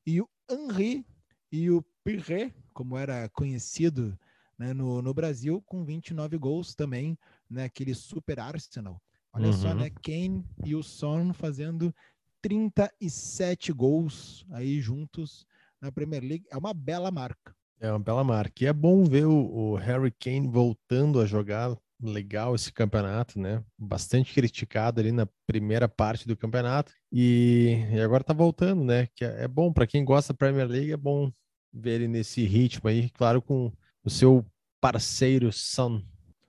[0.06, 1.06] e o Henry
[1.52, 4.18] e o Pirre, como era conhecido
[4.58, 7.18] né, no, no Brasil, com 29 gols também,
[7.50, 9.02] né, aquele super Arsenal.
[9.36, 9.54] Olha uhum.
[9.54, 9.90] só, né?
[10.02, 11.94] Kane e o Son fazendo
[12.42, 15.46] 37 gols aí juntos
[15.82, 16.46] na Premier League.
[16.50, 17.54] É uma bela marca.
[17.82, 18.64] É uma bela marca.
[18.64, 23.62] E é bom ver o, o Harry Kane voltando a jogar legal esse campeonato, né?
[23.78, 29.08] Bastante criticado ali na primeira parte do campeonato e, e agora tá voltando, né?
[29.16, 31.30] Que é, é bom para quem gosta da Premier League, é bom
[31.74, 33.70] ver ele nesse ritmo aí, claro, com
[34.02, 34.46] o seu
[34.80, 36.02] parceiro Son.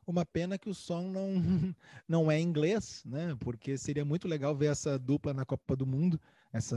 [0.07, 1.29] Uma pena que o som não,
[2.09, 3.37] não é inglês, né?
[3.41, 6.21] Porque seria muito legal ver essa dupla na Copa do Mundo,
[6.53, 6.77] essa,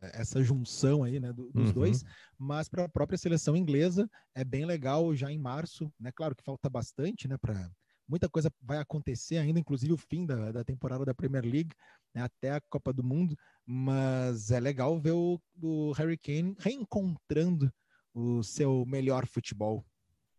[0.00, 1.72] essa junção aí, né, dos uhum.
[1.72, 2.04] dois.
[2.38, 6.12] Mas para a própria seleção inglesa é bem legal já em março, né?
[6.12, 7.36] Claro que falta bastante, né?
[7.36, 7.70] Para
[8.08, 11.74] muita coisa vai acontecer ainda, inclusive o fim da, da temporada da Premier League,
[12.14, 13.36] né, até a Copa do Mundo.
[13.66, 17.72] Mas é legal ver o, o Harry Kane reencontrando
[18.14, 19.84] o seu melhor futebol.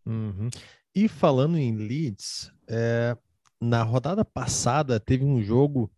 [0.06, 0.50] Uhum.
[0.96, 3.18] E falando em Leeds, é,
[3.60, 5.92] na rodada passada teve um jogo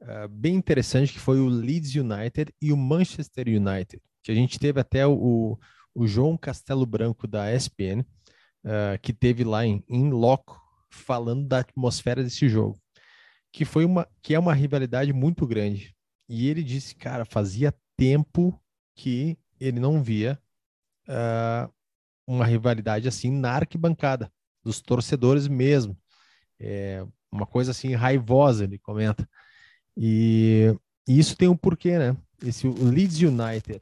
[0.00, 4.58] é, bem interessante que foi o Leeds United e o Manchester United, que a gente
[4.58, 5.58] teve até o,
[5.94, 8.04] o João Castelo Branco da ESPN,
[8.62, 12.78] é, que teve lá em, em loco falando da atmosfera desse jogo,
[13.50, 15.94] que foi uma que é uma rivalidade muito grande.
[16.28, 18.60] E ele disse, cara, fazia tempo
[18.94, 20.38] que ele não via
[21.08, 21.72] uh,
[22.26, 24.30] uma rivalidade assim na arquibancada,
[24.64, 25.96] dos torcedores mesmo.
[26.58, 29.28] É uma coisa assim raivosa, ele comenta.
[29.96, 30.74] E,
[31.08, 32.16] e isso tem um porquê, né?
[32.42, 33.80] Esse Leeds United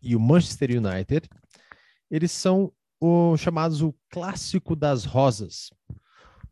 [0.00, 1.28] e o Manchester United,
[2.10, 5.70] eles são o chamados o clássico das rosas,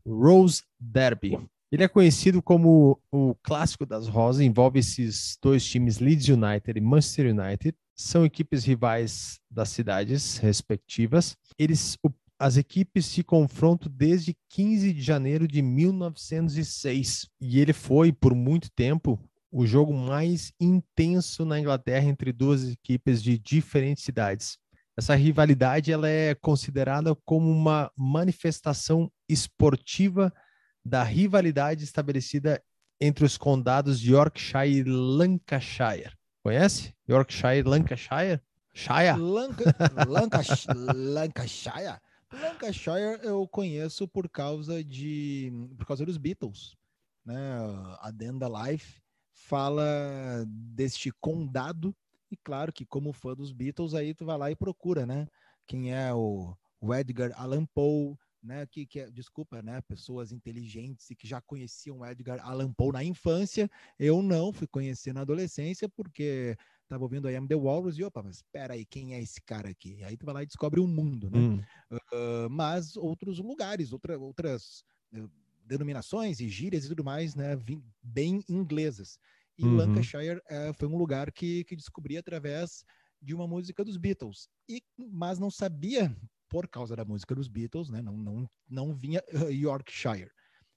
[0.07, 1.39] Rose Derby.
[1.71, 6.81] Ele é conhecido como o clássico das rosas, envolve esses dois times, Leeds United e
[6.81, 11.37] Manchester United, são equipes rivais das cidades respectivas.
[11.59, 18.13] Eles, o, as equipes se confrontam desde 15 de janeiro de 1906 e ele foi
[18.13, 19.19] por muito tempo
[19.51, 24.59] o jogo mais intenso na Inglaterra entre duas equipes de diferentes cidades.
[24.97, 30.33] Essa rivalidade ela é considerada como uma manifestação esportiva
[30.85, 32.63] da rivalidade estabelecida
[33.01, 36.13] entre os condados de Yorkshire e Lancashire.
[36.43, 36.95] Conhece?
[37.09, 38.41] Yorkshire, Lancashire?
[38.73, 39.17] Shire?
[39.19, 39.65] Lanca...
[40.09, 42.01] Lancashire?
[42.33, 46.75] Lancashire eu conheço por causa de por causa dos Beatles,
[47.25, 47.37] né?
[48.01, 49.01] A Denda Life
[49.33, 49.85] fala
[50.49, 51.95] deste condado
[52.31, 55.29] e claro que como fã dos Beatles aí tu vai lá e procura, né?
[55.67, 61.15] Quem é o, o Edgar Allan Poe, né, que, que desculpa, né, pessoas inteligentes e
[61.17, 66.57] que já conheciam Edgar Allan Poe na infância, eu não fui conhecer na adolescência porque
[66.83, 69.71] estava ouvindo I Am The Walrus e opa, mas espera aí, quem é esse cara
[69.71, 70.03] aqui?
[70.05, 71.41] Aí tu vai lá e descobre um mundo, né?
[71.41, 71.61] Hum.
[71.91, 74.83] Uh, mas outros lugares, outra, outras
[75.15, 75.31] uh,
[75.65, 77.57] denominações e gírias e tudo mais, né,
[78.03, 79.19] bem inglesas.
[79.57, 79.77] E Uhum.
[79.77, 82.85] Lancashire eh, foi um lugar que, que descobri através
[83.21, 84.49] de uma música dos Beatles.
[84.69, 86.17] E, mas não sabia,
[86.53, 90.31] por causa da música dos Beatles, né, não, não, não vinha eh, Yorkshire.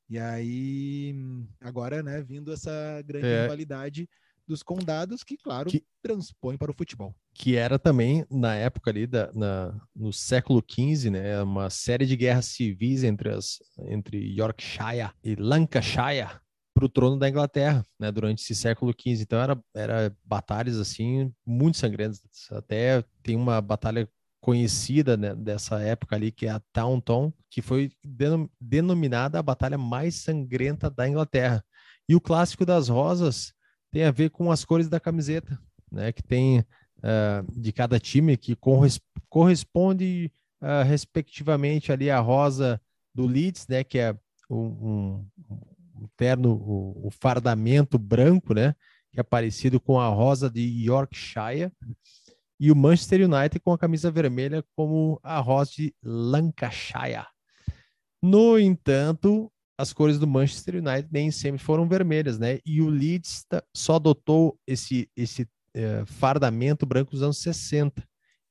[0.10, 1.14] E aí,
[1.60, 3.42] agora, né, vindo essa grande É.
[3.42, 4.08] rivalidade
[4.48, 7.14] dos condados, que, claro, Que- transpõe para o futebol.
[7.34, 12.16] que era também na época ali da, na, no século XV, né, uma série de
[12.16, 13.58] guerras civis entre as
[13.90, 16.40] entre Yorkshire e Lancashire
[16.74, 19.24] para o trono da Inglaterra, né, durante esse século XV.
[19.24, 22.22] Então era era batalhas assim muito sangrentas.
[22.52, 24.08] Até tem uma batalha
[24.46, 29.76] conhecida né, dessa época ali que é a Taunton, que foi denom- denominada a batalha
[29.76, 31.66] mais sangrenta da Inglaterra.
[32.08, 33.56] E o clássico das rosas
[33.92, 35.60] tem a ver com as cores da camiseta,
[35.92, 36.64] né, que tem
[37.02, 40.32] ah, de cada time que corres- corresponde
[40.62, 42.80] ah, respectivamente ali a rosa
[43.16, 44.16] do Leeds, né, que é
[44.48, 45.28] um, um-
[46.04, 48.76] um terno, o, o fardamento branco, né,
[49.12, 51.72] que é parecido com a rosa de Yorkshire,
[52.60, 57.26] e o Manchester United com a camisa vermelha como a rosa de Lancashire.
[58.22, 62.60] No entanto, as cores do Manchester United nem sempre foram vermelhas, né?
[62.66, 68.04] E o Leeds só adotou esse, esse eh, fardamento branco dos anos 60,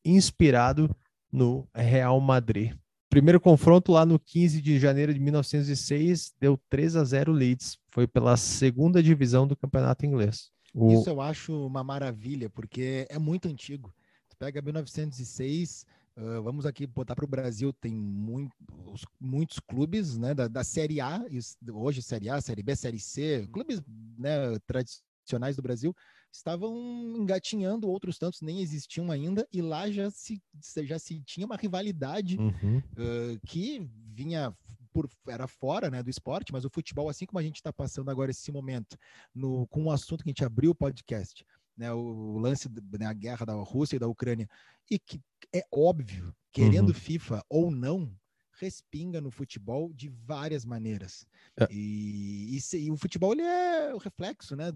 [0.05, 0.95] inspirado
[1.33, 2.75] no Real Madrid.
[3.09, 7.79] Primeiro confronto lá no 15 de janeiro de 1906 deu 3 a 0 Leeds.
[7.91, 10.51] Foi pela segunda divisão do campeonato inglês.
[10.75, 13.95] O- Isso eu acho uma maravilha, porque é muito antigo.
[14.29, 18.53] Tu pega 1906, ah, vamos aqui botar para o Brasil, tem muito,
[18.87, 21.25] os- muitos clubes né, da, da Série A,
[21.73, 23.81] hoje Série A, Série B, Série C, clubes
[24.19, 25.95] né, tradicionais do Brasil,
[26.33, 26.75] estavam
[27.17, 30.43] engatinhando, outros tantos nem existiam ainda, e lá já se,
[30.83, 32.79] já se tinha uma rivalidade Uhum.
[32.79, 34.53] uh, que vinha
[34.95, 38.11] por era fora né, do esporte, mas o futebol, assim como a gente está passando
[38.11, 38.97] agora esse momento,
[39.35, 41.45] no, com um assunto que a gente abriu o podcast,
[41.77, 44.49] né, o, o lance da guerra da Rússia e da Ucrânia,
[44.89, 45.21] e que
[45.53, 46.95] é óbvio, querendo Uhum.
[46.95, 48.17] FIFA ou não,
[48.57, 51.27] respinga no futebol de várias maneiras.
[51.59, 51.67] É.
[51.71, 54.71] E, e e o futebol ele é o reflexo né,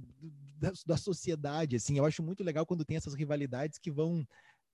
[0.58, 1.76] da, da sociedade.
[1.76, 4.26] Assim, eu acho muito legal quando tem essas rivalidades que vão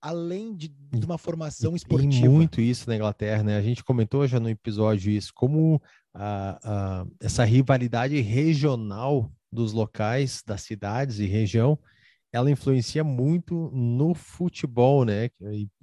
[0.05, 2.29] além de, de uma formação Tem esportiva.
[2.29, 3.57] muito isso na Inglaterra, né?
[3.57, 5.81] A gente comentou já no episódio isso, como
[6.13, 11.79] a, a- essa rivalidade regional dos locais, das cidades e região,
[12.31, 15.29] ela influencia muito no futebol, né?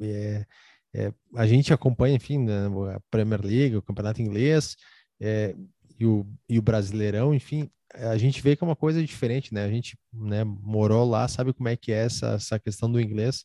[0.01, 0.47] É,
[0.95, 4.77] é, a gente acompanha, enfim, né, a Premier League, o Campeonato Inglês
[5.21, 5.55] é,
[5.99, 9.65] e, o, e o Brasileirão, enfim, a gente vê que é uma coisa diferente, né?
[9.65, 13.45] A gente né, morou lá, sabe como é que é essa, essa questão do inglês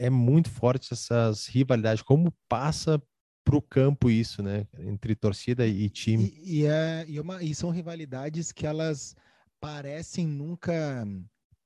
[0.00, 3.00] é muito forte essas rivalidades, como passa
[3.44, 4.66] para o campo isso, né?
[4.78, 6.32] Entre torcida e time.
[6.38, 9.14] E, e é, e, é uma- e são rivalidades que elas
[9.60, 11.04] parecem nunca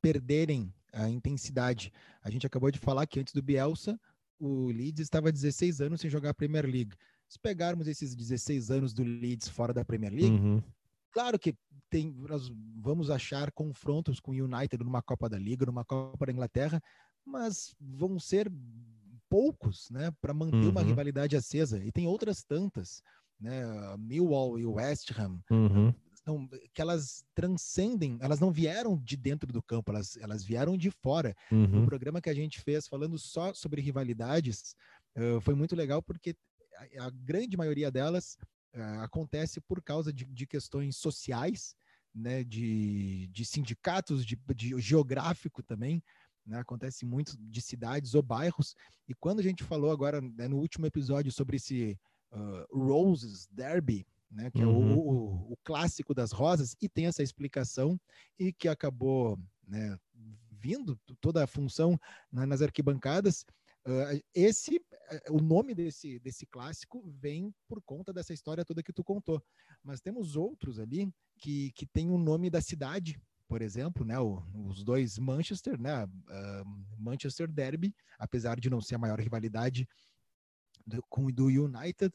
[0.02, 1.92] perderem a intensidade.
[2.22, 3.98] A gente acabou de falar que antes do Bielsa,
[4.38, 6.94] o Leeds estava 16 anos sem jogar a Premier League.
[7.28, 10.62] Se pegarmos esses 16 anos do Leeds fora da Premier League, Uhum.
[11.12, 11.54] claro que
[11.90, 16.32] tem, nós vamos achar confrontos com o United numa Copa da Liga, numa Copa da
[16.32, 16.82] Inglaterra,
[17.26, 18.50] mas vão ser
[19.28, 20.86] poucos, né, para manter uma Uhum.
[20.86, 21.82] rivalidade acesa.
[21.84, 23.02] E tem outras tantas,
[23.40, 25.92] né, Millwall e West Ham, Uhum.
[26.72, 31.34] que elas transcendem, elas não vieram de dentro do campo, elas, elas vieram de fora.
[31.70, 31.84] No Uhum.
[31.84, 34.74] programa que a gente fez falando só sobre rivalidades,
[35.16, 36.34] eh, foi muito legal porque
[36.98, 38.36] a, a grande maioria delas
[38.72, 41.74] eh, acontece por causa de, de questões sociais,
[42.14, 46.02] né, de, de sindicatos, de, de geográfico também,
[46.46, 48.74] né, acontece muito de cidades ou bairros.
[49.08, 51.98] E quando a gente falou agora né, no último episódio sobre esse
[52.32, 54.96] ah, Roses Derby, né, que é o, Uhum.
[54.98, 57.98] o- o clássico das rosas, e tem essa explicação
[58.38, 59.96] e que acabou né,
[60.50, 61.98] vindo toda a função
[62.32, 63.44] na- nas arquibancadas.
[63.86, 64.80] ah, esse,
[65.30, 69.42] o nome desse, desse clássico vem por conta dessa história toda que tu contou.
[69.82, 73.20] Mas temos outros ali que, que tem o nome da cidade,
[73.54, 76.64] por exemplo, né, o- os dois Manchester, né, ah,
[76.98, 79.88] Manchester Derby, apesar de não ser a maior rivalidade
[80.84, 82.12] do, com o do United,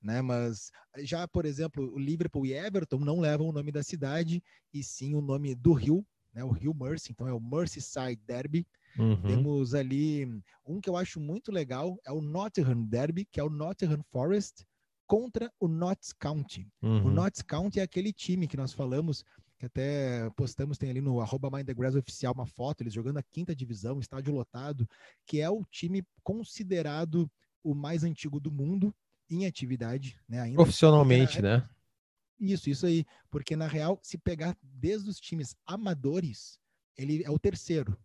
[0.00, 0.22] né?
[0.22, 4.82] Mas já, por exemplo, o Liverpool e Everton não levam o nome da cidade e
[4.82, 6.42] sim o nome do rio, né?
[6.42, 8.66] O Rio Mersey, então é o Merseyside Derby.
[8.98, 9.20] Uhum.
[9.26, 10.24] Temos ali
[10.64, 14.64] um que eu acho muito legal, é o Nottingham Derby, que é o Nottingham Forest
[15.06, 16.66] contra o Notts County.
[16.80, 17.10] O Uhum.
[17.12, 19.22] Notts County é aquele time que nós falamos,
[19.58, 23.18] que até postamos, tem ali no arroba Mind the Grass oficial uma foto, eles jogando
[23.18, 24.88] a quinta divisão, estádio lotado,
[25.26, 27.30] que é o time considerado
[27.62, 28.94] o mais antigo do mundo
[29.28, 30.40] em atividade, né?
[30.40, 31.68] Ainda Profissionalmente, né?
[32.38, 33.04] Isso, isso aí.
[33.30, 36.58] Porque, na real, se pegar desde os times amadores,
[36.96, 37.98] ele é o terceiro.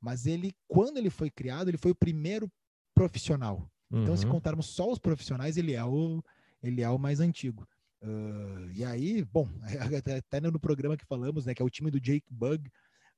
[0.00, 2.50] Mas ele, quando ele foi criado, ele foi o primeiro
[2.92, 3.70] profissional.
[3.90, 4.02] Uhum.
[4.02, 4.32] Então, se uhum.
[4.32, 6.22] contarmos só os profissionais, ele é o,
[6.62, 7.66] ele é o mais antigo.
[8.00, 9.48] Uh, e aí, bom,
[10.18, 12.70] até no programa que falamos, né, que é o time do Jake Bug,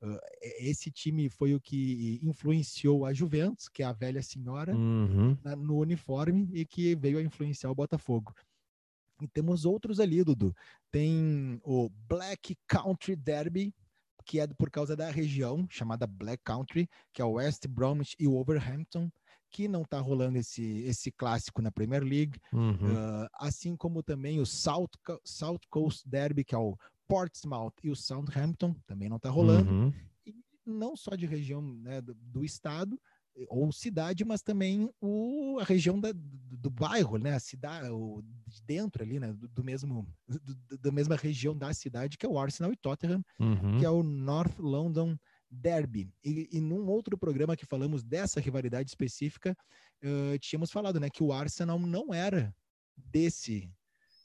[0.03, 0.19] uh,
[0.59, 5.37] esse time foi o que influenciou a Juventus, que é a velha senhora, uhum.
[5.45, 8.35] na, no uniforme e que veio a influenciar o Botafogo.
[9.21, 10.55] E temos outros ali, Dudu.
[10.91, 13.75] Tem o Black Country Derby,
[14.25, 18.27] que é por causa da região chamada Black Country, que é o West Bromwich e
[18.27, 19.11] o Wolverhampton
[19.51, 22.73] que não está rolando esse, esse clássico na Premier League, uhum.
[22.73, 24.91] uh, assim como também o South,
[25.25, 26.77] South Coast Derby, que é o
[27.09, 29.71] Portsmouth e o Southampton, também não está rolando.
[29.71, 29.93] Uhum.
[30.25, 30.35] E
[30.65, 32.99] não só de região né, do, do, estado
[33.49, 38.23] ou cidade, mas também o, a região da, do, do, bairro, né, a cidade, o,
[38.65, 40.07] dentro ali, né, do, do mesmo,
[40.81, 43.79] da mesma região da cidade, que é o Arsenal e Tottenham, uhum.
[43.79, 45.17] que é o North London
[45.51, 46.13] derby.
[46.25, 49.57] E, e num outro programa que falamos dessa rivalidade específica,
[50.03, 52.55] uh, tínhamos falado né, que o Arsenal não era
[52.97, 53.71] desse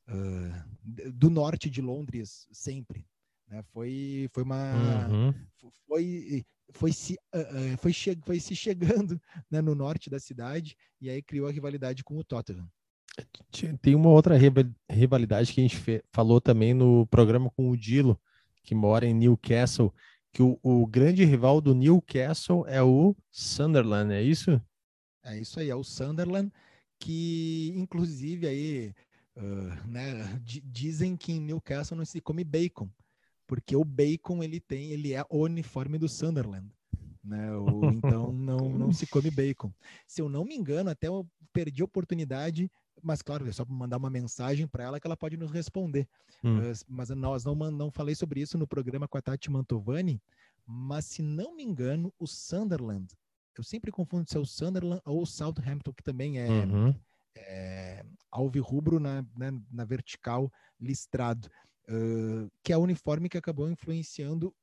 [0.07, 3.07] uh, do norte de Londres sempre.
[3.47, 3.63] Né?
[3.71, 5.07] Foi, foi uma.
[5.07, 5.33] Uhum.
[5.87, 9.19] Foi, foi, se, uh, foi, che foi se chegando
[9.49, 12.69] né, no norte da cidade e aí criou a rivalidade com o Tottenham.
[13.81, 14.35] Tem uma outra
[14.89, 18.19] rivalidade que a gente falou também no programa com o Dilo,
[18.61, 19.93] que mora em Newcastle,
[20.35, 24.61] que o, o, grande rival do Newcastle é o Sunderland, é isso?
[25.23, 26.51] É isso aí, é o Sunderland,
[26.99, 28.93] que inclusive aí,
[29.37, 32.89] uh, né, dizem que em Newcastle não se come bacon,
[33.47, 36.69] porque o bacon ele tem, ele é o uniforme do Sunderland.
[37.23, 37.47] Né?
[37.95, 39.71] Então não, não se come bacon.
[40.05, 42.69] Se eu não me engano, até eu perdi a oportunidade,
[43.03, 46.07] mas claro, é só mandar uma mensagem para ela que ela pode nos responder.
[46.43, 46.59] Hum.
[46.87, 50.21] Mas nós não, não falei sobre isso no programa com a Tati Mantovani,
[50.65, 53.13] mas se não me engano, o Sunderland,
[53.57, 56.95] eu sempre confundo se é o Sunderland ou o Southampton, que também é, uhum.
[57.35, 61.47] é alvirrubro na, na, na, vertical listrado,
[61.87, 64.53] uh, que é o uniforme que acabou influenciando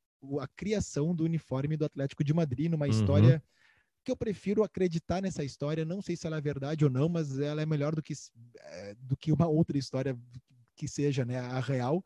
[0.40, 2.90] a criação do uniforme do Atlético de Madrid numa uhum.
[2.90, 3.42] história
[4.05, 5.84] que eu prefiro acreditar nessa história.
[5.84, 8.14] Não sei se ela é verdade ou não, mas ela é melhor do que,
[8.59, 10.18] é, do que uma outra história
[10.74, 12.03] que seja né, a real,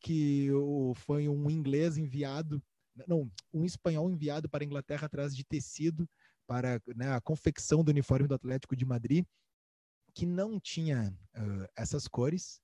[0.00, 0.48] que
[0.96, 2.62] foi um inglês enviado,
[3.06, 6.08] não, um espanhol enviado para a Inglaterra atrás de tecido
[6.46, 9.24] para né, a confecção do uniforme do Atlético de Madrid,
[10.14, 12.60] que não tinha uh, essas cores.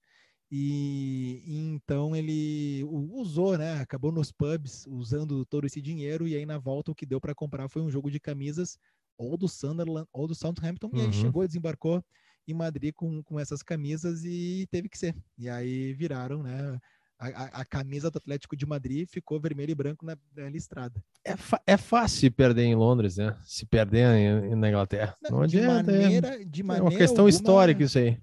[0.56, 3.80] E, e, então ele usou, né?
[3.80, 7.34] Acabou nos pubs usando todo esse dinheiro e aí na volta o que deu para
[7.34, 8.78] comprar foi um jogo de camisas
[9.18, 11.00] ou do Sunderland ou do Southampton uhum.
[11.00, 11.12] e uhum.
[11.12, 12.00] chegou, desembarcou
[12.46, 15.16] em Madrid com, com essas camisas e teve que ser.
[15.36, 16.78] E aí viraram, né?
[17.18, 21.02] A, a, camisa do Atlético de Madrid ficou vermelho e branco na, na listrada.
[21.26, 21.34] É,
[21.66, 23.36] é fácil perder em Londres, né?
[23.44, 25.16] Se perder na Inglaterra.
[25.20, 27.30] Não, Não de adianta, é maneira, de maneira é uma questão alguma...
[27.30, 28.20] histórica isso aí.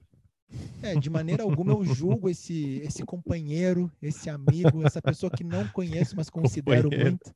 [0.81, 5.67] É, de maneira alguma eu julgo esse, esse companheiro, esse amigo, essa pessoa que não
[5.67, 7.11] conheço, mas considero companheiro.
[7.11, 7.33] muito.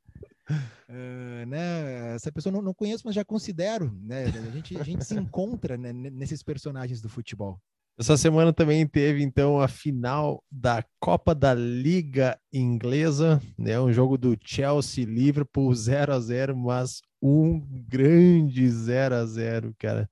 [0.89, 2.15] Uh, né?
[2.15, 3.91] Essa pessoa não, não conheço, mas já considero.
[4.03, 4.25] Né?
[4.25, 7.59] A, gente, a gente se encontra né, nesses personagens do futebol.
[7.97, 13.79] Essa semana também teve então a final da Copa da Liga Inglesa, né?
[13.79, 17.57] Um jogo do Chelsea Liverpool 0 a 0, mas um
[17.87, 20.09] grande 0 a 0, cara.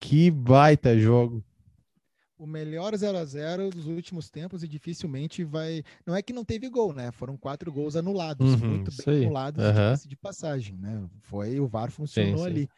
[0.00, 1.44] Que baita jogo
[2.44, 5.82] o melhor 0 a 0 dos últimos tempos e dificilmente vai.
[6.06, 7.10] Não é que não teve gol, né?
[7.10, 9.24] Foram quatro gols anulados, uhum, muito bem sei.
[9.24, 10.08] anulados uhum.
[10.08, 11.08] de passagem, né?
[11.22, 12.60] Foi o VAR funcionou sim, ali.
[12.62, 12.68] Sim.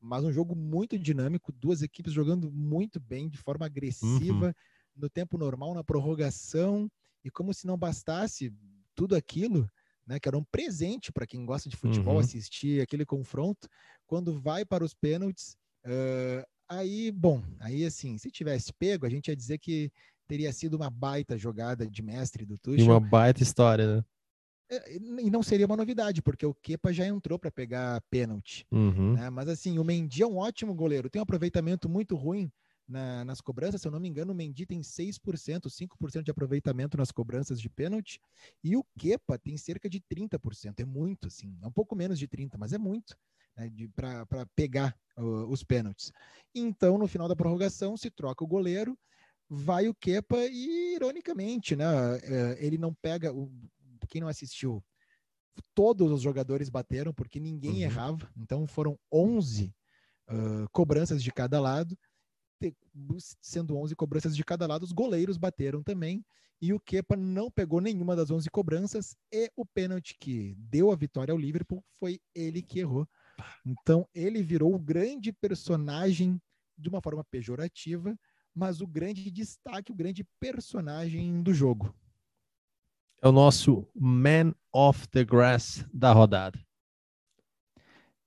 [0.00, 4.52] Mas um jogo muito dinâmico, duas equipes jogando muito bem, de forma agressiva, uhum.
[4.96, 6.90] no tempo normal, na prorrogação,
[7.24, 8.52] e como se não bastasse
[8.96, 9.70] tudo aquilo,
[10.04, 10.18] né?
[10.18, 12.20] Que era um presente para quem gosta de futebol uhum.
[12.20, 13.68] assistir aquele confronto,
[14.04, 15.56] quando vai para os pênaltis.
[15.84, 19.92] Uh, Aí, bom, aí assim, se tivesse pego, a gente ia dizer que
[20.26, 22.84] teria sido uma baita jogada de mestre do Tuchel.
[22.84, 24.04] E uma baita história, né?
[24.70, 28.66] É, e não seria uma novidade, porque o Kepa já entrou para pegar pênalti.
[28.70, 29.12] Uhum.
[29.12, 29.28] Né?
[29.28, 32.50] Mas assim, o Mendy é um ótimo goleiro, tem um aproveitamento muito ruim
[32.88, 33.82] na, nas cobranças.
[33.82, 37.68] Se eu não me engano, o Mendy tem 6%, 5% de aproveitamento nas cobranças de
[37.68, 38.18] pênalti.
[38.64, 40.80] E o Kepa tem cerca de 30%.
[40.80, 41.54] É muito, assim.
[41.60, 43.14] É um pouco menos de 30%, mas é muito
[43.56, 46.12] né, para pegar uh, os pênaltis.
[46.54, 48.98] Então, no final da prorrogação, se troca o goleiro,
[49.48, 53.32] vai o Kepa e, ironicamente, né, uh, ele não pega.
[53.32, 53.50] O,
[54.08, 54.82] quem não assistiu,
[55.74, 57.82] todos os jogadores bateram porque ninguém uhum.
[57.82, 58.30] errava.
[58.36, 59.74] Então, foram 11
[60.28, 61.96] uh, cobranças de cada lado.
[63.40, 66.24] sendo 11 cobranças de cada lado, os goleiros bateram também.
[66.60, 69.16] E o Kepa não pegou nenhuma das 11 cobranças.
[69.32, 73.06] E o pênalti que deu a vitória ao Liverpool foi ele que errou.
[73.64, 76.40] Então, ele virou o grande personagem
[76.76, 78.18] de uma forma pejorativa,
[78.54, 81.94] mas o grande destaque, o grande personagem do jogo.
[83.22, 86.58] É o nosso Man of the Grass da rodada.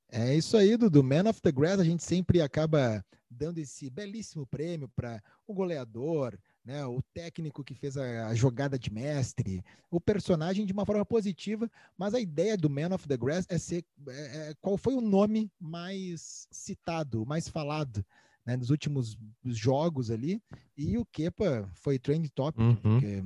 [0.10, 1.04] É isso aí, Dudu.
[1.04, 6.40] Man of the Grass, a gente sempre acaba dando esse belíssimo prêmio para o goleador,
[6.66, 11.06] né, o técnico que fez a, a, jogada de mestre, o personagem de uma forma
[11.06, 14.96] positiva, mas a ideia do Man of the Grass é ser é, é, qual foi
[14.96, 18.04] o nome mais citado, mais falado
[18.44, 20.42] né, nos últimos jogos ali,
[20.76, 22.76] e o Kepa foi trend top, uhum.
[22.76, 23.24] porque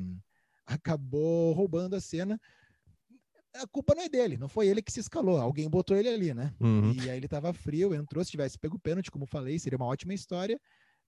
[0.65, 2.39] acabou roubando a cena,
[3.55, 6.33] a culpa não é dele, não foi ele que se escalou, alguém botou ele ali,
[6.33, 6.53] né?
[6.59, 6.91] Uhum.
[6.93, 9.87] E aí ele tava frio, entrou, se tivesse pego o pênalti, como falei, seria uma
[9.87, 10.59] ótima história.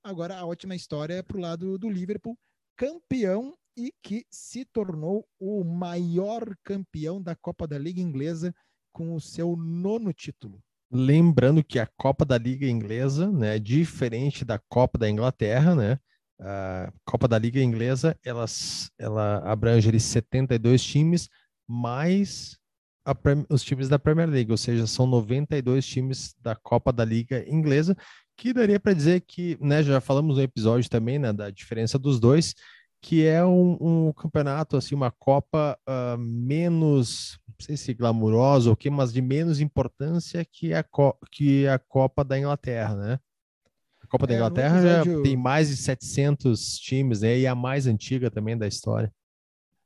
[0.04, 2.38] Agora a ótima história é pro lado do Liverpool,
[2.76, 8.54] campeão e que se tornou o maior campeão da Copa da Liga Inglesa
[8.92, 10.60] com o seu nono título.
[10.92, 16.00] Lembrando que a Copa da Liga Inglesa, né, é diferente da Copa da Inglaterra, né?
[16.40, 18.46] A Copa da Liga Inglesa, ela,
[18.98, 21.30] ela abrange ali 72 times,
[21.68, 22.58] mais
[23.06, 23.16] a,
[23.50, 27.96] os times da Premier League, ou seja, são 92 times da Copa da Liga Inglesa,
[28.42, 32.20] que daria para dizer que, né, já falamos no episódio também, né, da diferença dos
[32.20, 32.56] dois,
[33.00, 38.76] que é um, um campeonato, assim, uma Copa uh, menos, não sei se glamurosa ou
[38.76, 40.84] que, mas de menos importância que a,
[41.32, 43.20] que a Copa da Inglaterra, né?
[44.02, 45.18] A Copa é, da Inglaterra episódio...
[45.18, 49.14] já tem mais de 700 times, né, e é a mais antiga também da história.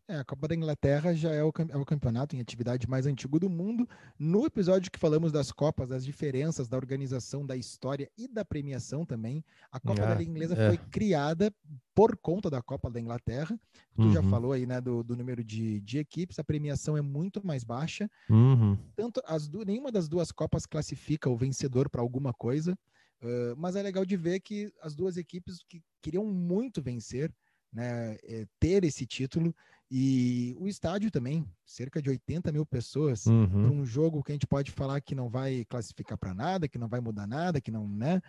[0.07, 3.39] É, a Copa da Inglaterra já é o, é o, campeonato em atividade mais antigo
[3.39, 3.89] do mundo.
[4.19, 9.03] No episódio que falamos das Copas, das diferenças da organização, da história e da premiação
[9.03, 10.67] também, a Copa ah, da Liga Inglesa é.
[10.67, 11.51] foi criada
[11.95, 13.59] por conta da Copa da Inglaterra.
[13.95, 14.13] Tu uhum.
[14.13, 17.63] já falou aí, né, do, do número de, de, equipes, a premiação é muito mais
[17.63, 18.07] baixa.
[18.29, 18.77] Uhum.
[18.95, 22.77] Tanto as du nenhuma das duas Copas classifica o vencedor para alguma coisa,
[23.23, 27.33] uh, mas é legal de ver que as duas equipes que queriam muito vencer,
[27.75, 29.53] né, é, ter esse título,
[29.89, 33.47] e o estádio também, cerca de 80 mil pessoas, uhum.
[33.47, 36.79] para um jogo que a gente pode falar que não vai classificar para nada, que
[36.79, 38.19] não vai mudar nada, que não, né?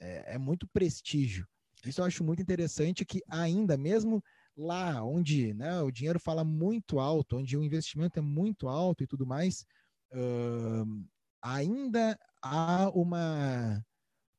[0.00, 1.46] É, é, muito prestígio.
[1.84, 4.22] Isso eu acho muito interessante que ainda, mesmo
[4.56, 9.06] lá onde né, o dinheiro fala muito alto, onde o investimento é muito alto e
[9.06, 9.64] tudo mais,
[10.12, 11.04] uh,
[11.42, 13.84] ainda há uma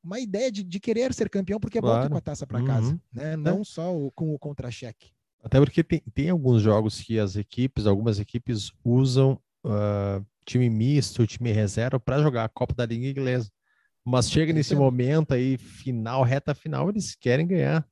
[0.04, 2.02] uma ideia de, de querer ser campeão porque é claro.
[2.04, 2.66] bom com a taça para uhum.
[2.66, 3.36] casa, né?
[3.36, 3.64] Não é.
[3.64, 5.10] só o, com o contra-cheque.
[5.42, 11.26] Até porque tem, tem alguns jogos que as equipes, algumas equipes usam uh, time misto,
[11.26, 13.50] time reserva para jogar a Copa da Liga Inglesa.
[14.04, 17.86] Mas chega nesse momento aí, final, reta final, eles querem ganhar.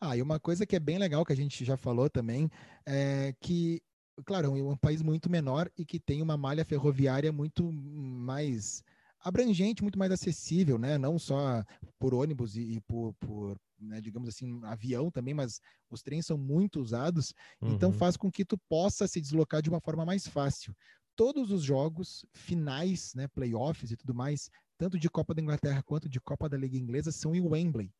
[0.00, 2.48] Ah, e uma coisa que é bem legal que a gente já falou também
[2.86, 3.80] é que,
[4.24, 8.82] claro, é um país muito menor e que tem uma malha ferroviária muito mais
[9.22, 10.98] abrangente, muito mais acessível, né?
[10.98, 11.64] Não só
[11.98, 15.60] por ônibus e, e por, por né, digamos assim, avião também, mas
[15.90, 17.74] os trens são muito usados, então uhum.
[17.74, 20.74] então faz com que tu possa se deslocar de uma forma mais fácil.
[21.14, 24.48] Todos os jogos finais, né, playoffs e tudo mais,
[24.78, 27.92] tanto de Copa da Inglaterra quanto de Copa da Liga Inglesa, são em Wembley,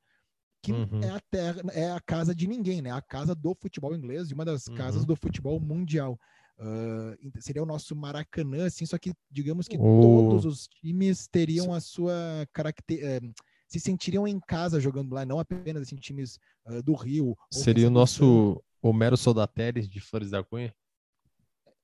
[0.62, 1.02] que uhum.
[1.02, 2.90] é a terra, é a casa de ninguém, né?
[2.90, 4.76] A casa do futebol inglês, de uma das uhum.
[4.76, 6.18] casas do futebol mundial.
[6.58, 10.00] Uh, seria o nosso Maracanã, assim, só que digamos que oh.
[10.00, 13.26] todos os times teriam a sua característica.
[13.26, 13.32] Uh,
[13.72, 17.34] se sentiriam em casa jogando lá, não apenas assim, times uh, do Rio.
[17.50, 20.74] Seria o nosso Homero Soldatelli de Flores da Cunha?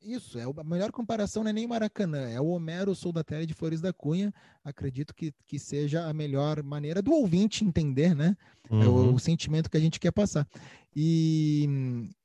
[0.01, 3.81] Isso, é a melhor comparação não é nem Maracanã, é o Homero Soldatelli de Flores
[3.81, 4.33] da Cunha.
[4.63, 8.37] Acredito que, que seja a melhor maneira do ouvinte entender, né?
[8.71, 8.83] Uhum.
[8.83, 9.15] É o, uhum.
[9.15, 10.47] o, sentimento que a gente quer passar.
[11.01, 11.65] E,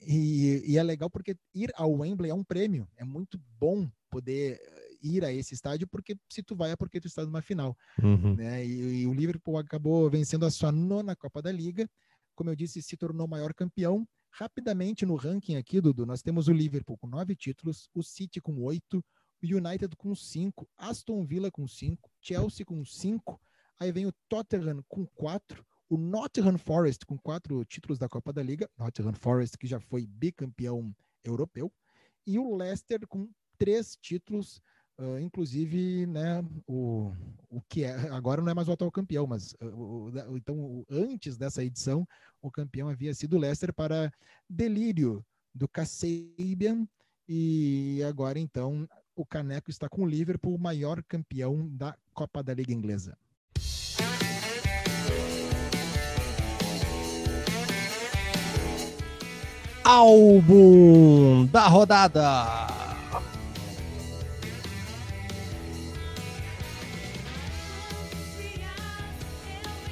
[0.02, 4.60] e, e, é legal porque ir ao Wembley é um prêmio, é muito bom poder
[5.00, 7.78] ir a esse estádio, porque se tu vai é porque tu está numa final.
[8.02, 8.34] Uhum.
[8.34, 8.66] Né?
[8.66, 11.88] E, e, o Liverpool acabou vencendo a sua nona Copa da Liga.
[12.34, 14.08] Como eu disse, se tornou maior campeão.
[14.32, 18.60] Rapidamente no ranking aqui, Dudu, nós temos o Liverpool com nove títulos, o City com
[18.64, 19.06] oito,
[19.44, 23.40] o United com cinco, Aston Villa com cinco, Chelsea com cinco,
[23.80, 25.64] aí vem o Tottenham com quatro,
[25.94, 30.08] o Nottingham Forest com quatro títulos da Copa da Liga, Nottingham Forest que já foi
[30.08, 30.92] bicampeão
[31.24, 31.72] europeu,
[32.26, 34.62] e o Leicester com três títulos
[34.96, 37.12] Uh, inclusive, né, o,
[37.50, 41.36] o que é, agora não é mais o atual campeão, mas uh, o, então antes
[41.36, 42.08] dessa edição,
[42.40, 44.14] o campeão havia sido o Leicester para
[44.48, 46.88] delírio do Kasabian
[47.28, 52.54] e agora então o Caneco está com o Liverpool, o maior campeão da Copa da
[52.54, 53.18] Liga Inglesa.
[59.84, 62.68] Álbum da rodada.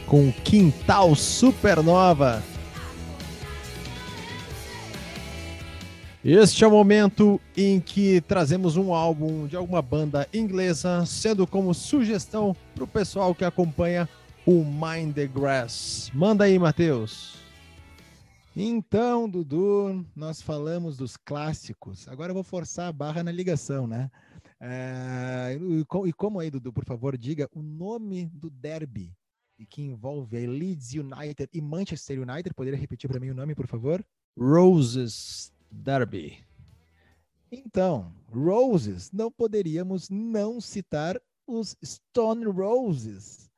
[0.06, 2.42] Com Quintal Supernova.
[6.24, 11.74] Este é o momento em que trazemos um álbum de alguma banda inglesa, sendo como
[11.74, 14.08] sugestão para o pessoal que acompanha
[14.46, 16.12] o Mind the Grass.
[16.14, 17.42] Manda aí, Matheus.
[18.56, 22.08] Então, Dudu, nós falamos dos clássicos.
[22.10, 24.12] Agora eu vou forçar a barra na ligação, né?
[24.60, 25.58] É,
[26.06, 29.16] e como aí, Dudu, por favor, diga o nome do derby
[29.70, 32.54] que envolve a Leeds United e Manchester United.
[32.54, 34.04] Poderia repetir para mim o nome, por favor?
[34.38, 36.44] Roses Derby.
[37.52, 43.50] Então, Roses, não poderíamos não citar os Stone Roses.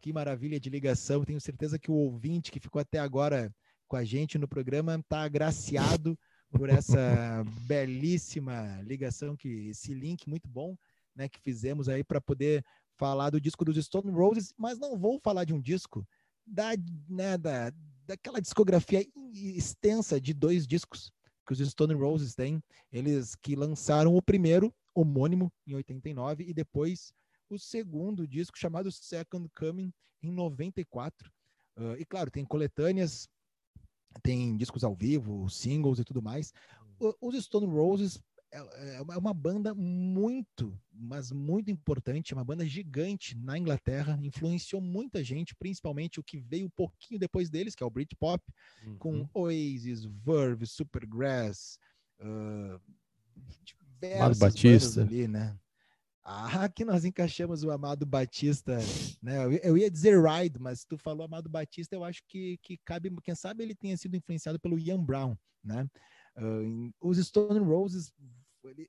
[0.00, 1.24] Que maravilha de ligação.
[1.24, 3.54] Tenho certeza que o ouvinte que ficou até agora
[3.90, 6.16] com a gente no programa está agraciado
[6.48, 10.76] por essa belíssima ligação, que esse link muito bom
[11.12, 12.64] né, que fizemos aí para poder
[12.96, 16.06] falar do disco dos Stone Roses, mas não vou falar de um disco
[16.46, 16.70] da,
[17.08, 17.72] né, da,
[18.06, 21.10] daquela discografia extensa de dois discos
[21.44, 22.62] que os Stone Roses têm.
[22.92, 27.12] Eles que lançaram o primeiro, homônimo, em 89, e depois
[27.48, 31.28] o segundo disco, chamado Second Coming, em 94.
[31.76, 33.28] Uh, e claro, tem coletâneas,
[34.22, 36.52] tem discos ao vivo, singles e tudo mais.
[37.20, 38.20] Os Stone Roses
[38.52, 45.22] é, é uma banda muito, mas muito importante, uma banda gigante na Inglaterra, influenciou muita
[45.22, 48.42] gente, principalmente o que veio um pouquinho depois deles, que é o Britpop,
[48.84, 48.98] uhum.
[48.98, 51.78] com Oasis, Verve, Supergrass,
[52.20, 52.80] uh,
[53.62, 55.02] diversas Batista.
[55.02, 55.56] ali, né?
[56.22, 58.78] Ah, que nós encaixamos o Amado Batista,
[59.22, 59.38] né?
[59.62, 63.34] Eu, ia dizer Ride, mas tu falou Amado Batista, eu acho que, que cabe, quem
[63.34, 65.88] sabe ele tenha sido influenciado pelo Ian Brown, né?
[66.36, 68.12] Uh, os Stone Roses,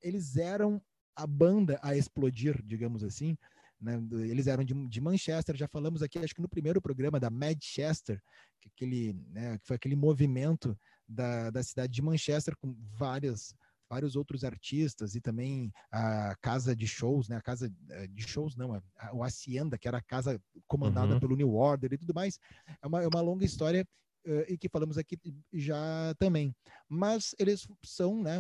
[0.02, 0.82] eles eram
[1.16, 3.38] a banda a explodir, digamos assim.
[3.80, 4.00] Né?
[4.12, 8.22] Eles eram de, de, Manchester, já falamos aqui, acho que no primeiro programa da Manchester,
[8.60, 10.78] que, aquele, né, que foi aquele movimento
[11.08, 13.56] da, da cidade de Manchester com várias
[13.92, 17.36] vários outros artistas e também a casa de shows, né?
[17.36, 21.14] A casa eh, de shows não, a, a, o Hacienda, que era a casa comandada
[21.14, 21.20] uhum.
[21.20, 22.40] pelo New Order e tudo mais.
[22.82, 23.86] É uma, é uma longa história
[24.26, 25.20] uh, e que falamos aqui
[25.52, 26.56] já também.
[26.88, 28.38] Mas eles são, né,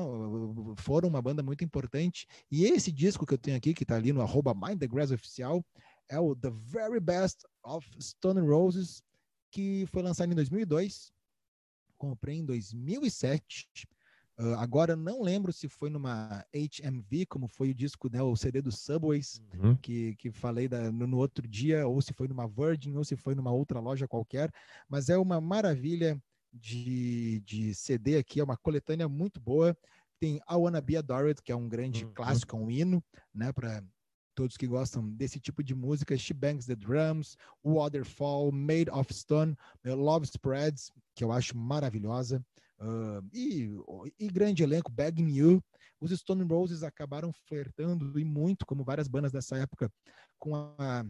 [0.77, 2.25] foram uma banda muito importante.
[2.49, 5.11] E esse disco que eu tenho aqui, que está ali no arroba Mind the Grass
[5.11, 5.61] oficial,
[6.09, 9.03] é o The Very Best of Stone Roses,
[9.51, 11.11] que foi lançado em 2002.
[11.97, 13.67] Comprei em 2007
[14.41, 18.59] Uh, agora não lembro se foi numa HMV, como foi o disco, né, o CD
[18.59, 19.75] dos Subways, uhum.
[19.75, 23.15] que, que falei da, no, no, outro dia, ou se foi numa Virgin, ou se
[23.15, 24.51] foi numa outra loja qualquer,
[24.89, 26.19] mas é uma maravilha
[26.51, 29.77] de, de CD aqui, é uma coletânea muito boa.
[30.19, 32.13] Tem I Wanna Be Adored, que é um grande uhum.
[32.13, 33.83] clássico, um hino, né, para
[34.33, 39.55] todos que gostam desse tipo de música, She Bangs the Drums, Waterfall, Made of Stone,
[39.85, 42.43] Love Spreads, que eu acho maravilhosa.
[42.81, 43.69] Uh, e,
[44.19, 45.63] e, grande elenco, Begging You.
[45.99, 49.91] Os Stone Roses acabaram flertando e muito, como várias bandas dessa época,
[50.39, 51.05] com a,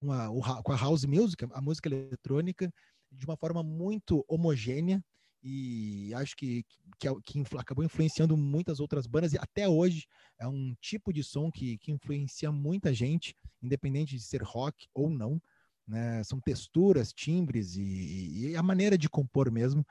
[0.00, 2.72] com a, com a house music, a música eletrônica,
[3.12, 5.00] de uma forma muito homogênea
[5.42, 6.64] e acho que,
[6.98, 10.06] que, que, acabou influenciando muitas outras bandas e até hoje
[10.38, 15.08] é um tipo de som que, que influencia muita gente, independente de ser rock ou
[15.08, 15.40] não.
[15.86, 16.22] Né?
[16.24, 19.84] São texturas, timbres e, e a maneira de compor mesmo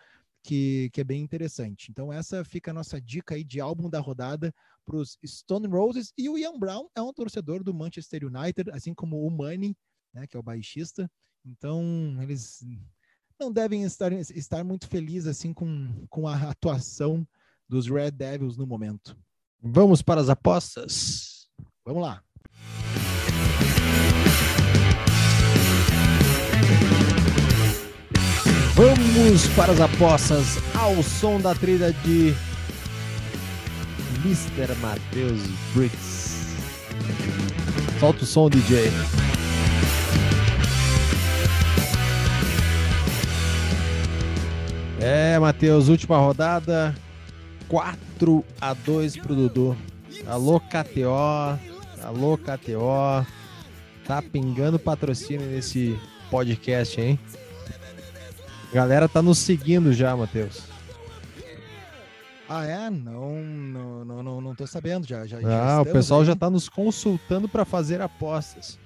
[0.43, 1.91] que, que é bem interessante.
[1.91, 4.53] Então, essa fica a nossa dica aí de álbum da rodada
[4.85, 6.13] para os Stone Roses.
[6.17, 9.75] E o Ian Brown é um torcedor do Manchester United, assim como o Money,
[10.13, 11.09] né, que é o baixista.
[11.45, 11.83] Então,
[12.21, 12.65] eles
[13.39, 17.27] não devem estar, estar muito felizes assim com, com a atuação
[17.67, 19.17] dos Red Devils no momento.
[19.61, 21.49] Vamos para as apostas?
[21.85, 22.23] Vamos lá.
[28.79, 32.33] Vamos para as apostas ao som da trilha de
[34.23, 34.73] Mr.
[34.79, 35.41] Matheus
[35.75, 36.55] Briggs.
[37.99, 38.89] Solta o som, DJ.
[45.01, 46.95] É, Matheus, última rodada.
[47.67, 49.77] 4 a 2 pro Dudu.
[50.25, 51.59] Alô, KTO.
[52.01, 53.27] Alô, KTO.
[54.07, 55.99] Tá pingando patrocínio nesse
[56.31, 57.19] podcast, hein?
[58.73, 60.61] Galera tá nos seguindo já, Matheus.
[62.47, 62.89] Ah, é?
[62.89, 65.07] Não, não, não, não, não tô sabendo.
[65.07, 66.25] Já, já, ah, já o pessoal aí.
[66.25, 68.79] já tá nos consultando para fazer apostas.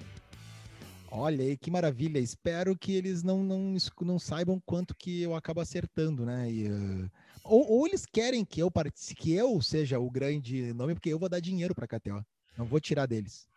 [1.10, 2.18] Olha aí, que maravilha.
[2.18, 6.50] Espero que eles não, não, não saibam quanto que eu acabo acertando, né?
[6.50, 7.10] E, uh,
[7.44, 11.18] ou, ou, eles querem que eu participe, que eu seja o grande nome, porque eu
[11.18, 12.22] vou dar dinheiro para KTO.
[12.58, 13.48] Não vou tirar deles.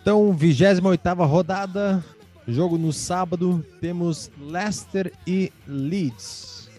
[0.00, 0.82] Então, 28
[1.24, 2.04] rodada,
[2.48, 6.70] jogo no sábado, temos Leicester e Leeds.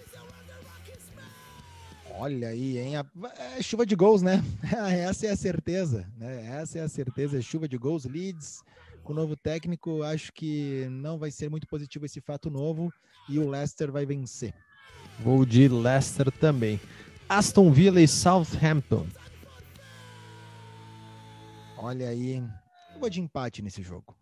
[2.15, 2.93] Olha aí, hein?
[3.57, 4.43] É chuva de gols, né?
[5.07, 6.47] Essa é a certeza, né?
[6.59, 8.03] Essa é a certeza, é chuva de gols.
[8.03, 8.61] Leeds,
[9.03, 12.91] com o novo técnico, acho que não vai ser muito positivo esse fato novo
[13.29, 14.53] e o Leicester vai vencer.
[15.19, 16.79] Vou de Leicester também.
[17.29, 19.07] Aston Villa e Southampton.
[21.77, 22.43] Olha aí,
[22.93, 24.18] eu vou de empate nesse jogo.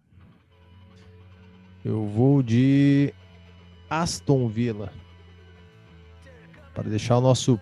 [1.88, 3.13] Eu vou de
[3.89, 4.91] Aston Villa.
[6.73, 7.57] Para deixar o nosso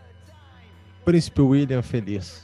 [1.05, 2.43] Príncipe William feliz.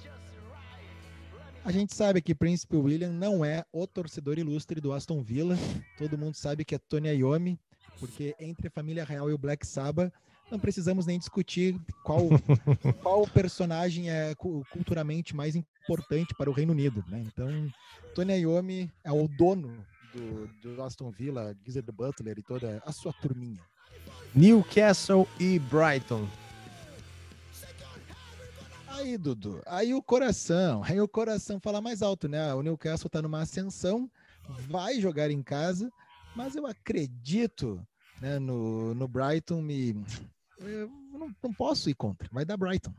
[1.66, 5.58] A gente sabe que Príncipe William não é o torcedor ilustre do Aston Villa.
[5.98, 7.60] Todo mundo sabe que é Tony Iommi,
[8.00, 10.14] porque entre a família real e o Black Sabbath
[10.52, 12.28] não precisamos nem discutir qual,
[13.02, 17.04] qual personagem é culturalmente mais importante para o Reino Unido.
[17.08, 17.24] Né?
[17.26, 17.50] Então,
[18.14, 19.84] Tony Iommi é o dono
[20.14, 23.60] do, do Aston Villa, Gizzard Butler e toda a sua turminha.
[24.34, 26.28] Newcastle e Brighton.
[28.88, 32.54] Aí, Dudu, aí o coração, aí o coração fala mais alto, né?
[32.54, 34.10] O Newcastle está numa ascensão,
[34.70, 35.92] vai jogar em casa,
[36.36, 37.82] mas eu acredito
[38.22, 40.06] né, no, no Brighton me
[40.60, 42.28] eu não, não, posso ir contra.
[42.32, 42.94] Vai dar Brighton.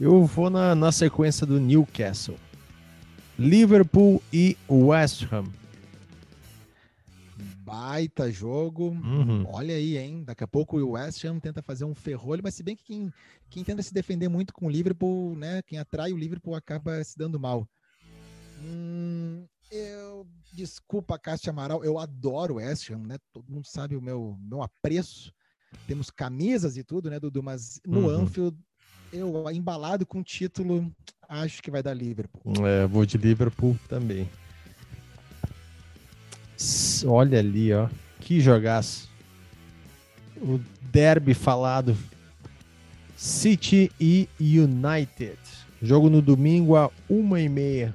[0.00, 2.38] Eu vou na, na sequência do Newcastle.
[3.38, 5.46] Liverpool e West Ham.
[7.64, 8.90] Baita jogo.
[8.90, 9.44] Uhum.
[9.46, 10.24] Olha aí, hein?
[10.24, 13.12] Daqui a pouco o West Ham tenta fazer um ferrolho, mas se bem que quem,
[13.48, 15.62] quem tenta se defender muito com o Liverpool, né?
[15.62, 17.68] Quem atrai o Liverpool acaba se dando mal.
[18.60, 23.18] Hum, eu desculpa, Cássio Amaral, eu adoro o West Ham, né?
[23.32, 25.32] Todo mundo sabe o meu, meu apreço
[25.86, 27.42] temos camisas e tudo, né, Dudu?
[27.42, 28.22] Mas no uhum.
[28.22, 28.56] Anfield,
[29.12, 30.90] eu embalado com o título,
[31.28, 32.66] acho que vai dar Liverpool.
[32.66, 34.28] É, vou de Liverpool também.
[37.06, 37.88] Olha ali, ó.
[38.20, 39.08] Que jogaço.
[40.36, 40.60] O
[40.90, 41.96] derby falado.
[43.16, 45.38] City e United.
[45.80, 47.94] Jogo no domingo a uma e meia.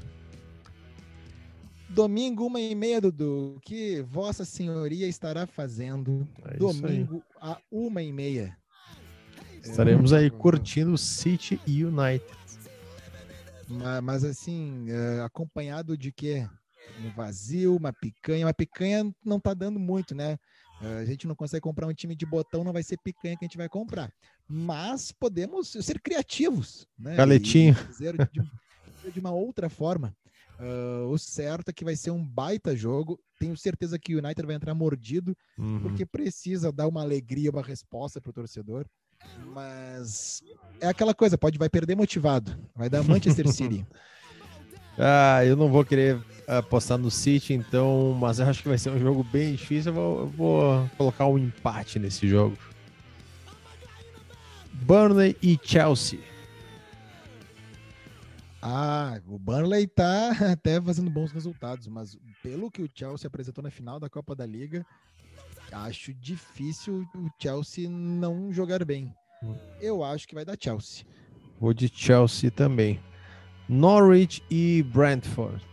[1.90, 3.56] Domingo, uma e meia, Dudu.
[3.56, 8.56] O que Vossa Senhoria estará fazendo é domingo a uma e meia?
[9.64, 12.24] Estaremos aí curtindo City e United.
[13.68, 16.48] Mas, mas assim, é, acompanhado de quê?
[17.00, 18.46] Um vazio, uma picanha.
[18.46, 20.38] Uma picanha não tá dando muito, né?
[20.82, 23.46] É, a gente não consegue comprar um time de botão, não vai ser picanha que
[23.46, 24.12] a gente vai comprar.
[24.48, 27.16] Mas podemos ser criativos, né?
[27.16, 27.76] Galetinho.
[29.04, 30.16] De, de uma outra forma.
[30.60, 33.20] Uh, o certo é que vai ser um baita jogo.
[33.40, 35.82] Tenho certeza que o United vai entrar mordido, uhum.
[35.82, 38.86] porque precisa dar uma alegria, uma resposta para o torcedor.
[39.54, 40.42] Mas
[40.80, 42.58] é aquela coisa, pode vai perder motivado.
[42.76, 43.86] Vai dar Manchester City.
[44.98, 48.90] ah, eu não vou querer apostar no City, então, mas eu acho que vai ser
[48.90, 49.92] um jogo bem difícil.
[49.92, 52.58] Eu vou, eu vou colocar um empate nesse jogo.
[54.74, 56.20] Burnley e Chelsea.
[58.62, 63.70] Ah, o Burnley tá até fazendo bons resultados, mas pelo que o Chelsea apresentou na
[63.70, 64.86] final da Copa da Liga,
[65.72, 69.14] acho difícil o Chelsea não jogar bem.
[69.80, 71.06] Eu acho que vai dar Chelsea.
[71.60, 73.00] Vou de Chelsea também.
[73.68, 75.64] Norwich e Brentford.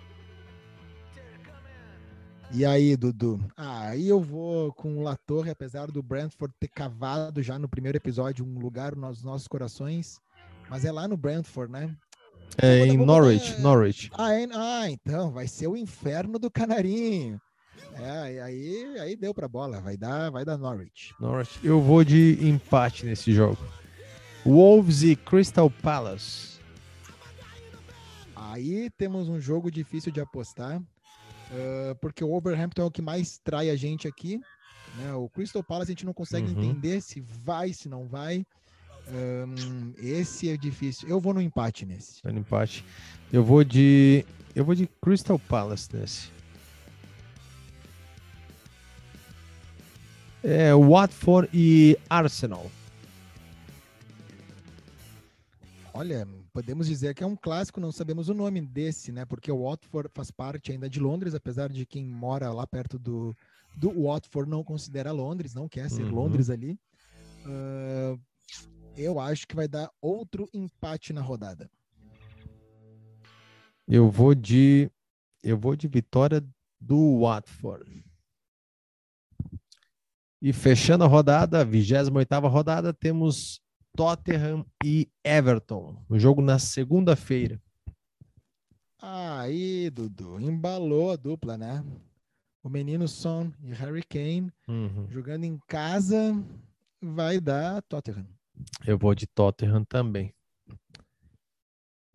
[2.57, 3.45] E aí, Dudu?
[3.57, 7.99] Ah, aí eu vou com o Latorre, apesar do Brentford ter cavado já no primeiro
[7.99, 10.21] episódio um lugar nos nossos corações.
[10.71, 11.93] Mas é lá no Brentford, né?
[12.57, 14.09] É em Norwich, Norwich.
[14.17, 17.41] Ah, é, ah, então, vai ser o inferno do canarinho.
[17.97, 21.13] É, aí, aí deu pra bola, vai dar, vai dar Norwich.
[21.19, 21.59] Norwich.
[21.61, 23.59] Eu vou de empate nesse jogo.
[24.47, 26.61] Wolves e Crystal Palace.
[28.37, 30.81] Aí temos um jogo difícil de apostar,
[31.51, 34.41] uh, porque o Wolverhampton é o que mais trai a gente aqui.
[34.97, 35.13] Né?
[35.15, 36.63] O Crystal Palace a gente não consegue uhum.
[36.63, 38.47] entender se vai, se não vai.
[39.07, 41.09] Um, esse é difícil.
[41.09, 42.25] Eu vou no empate nesse.
[42.25, 42.85] no empate.
[43.33, 44.25] Eu vou de.
[44.55, 46.33] Eu vou de Crystal Palace nesse.
[50.43, 52.71] É, Watford e Arsenal.
[55.93, 59.25] Olha, podemos dizer que é um clássico, não sabemos o nome desse, né?
[59.25, 63.37] Porque o Watford faz parte ainda de Londres, apesar de quem mora lá perto do,
[63.77, 66.15] do Watford não considera Londres, não quer ser uhum.
[66.15, 66.79] Londres ali.
[67.45, 68.19] Uh,
[68.97, 71.69] eu acho que vai dar outro empate na rodada.
[73.87, 74.89] Eu vou de
[75.43, 76.43] eu vou de vitória
[76.81, 78.05] do Watford.
[80.41, 83.61] E fechando a rodada, 28ª rodada, temos
[83.97, 85.97] Tottenham e Everton.
[86.09, 87.61] O jogo na segunda-feira.
[89.01, 91.85] Aí, Dudu, embalou a dupla, né?
[92.63, 95.07] O menino Son e Harry Kane Uhum.
[95.11, 96.35] jogando em casa
[97.01, 98.27] vai dar Tottenham.
[98.87, 100.33] Eu vou de Tottenham também.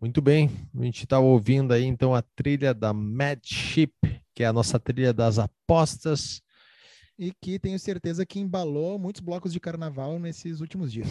[0.01, 3.93] Muito bem, a gente está ouvindo aí então a trilha da Mad Ship,
[4.34, 6.41] que é a nossa trilha das apostas.
[7.17, 11.07] E que tenho certeza que embalou muitos blocos de carnaval nesses últimos dias.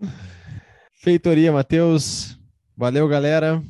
[0.92, 2.38] Feitoria, Matheus.
[2.76, 3.62] Valeu, galera.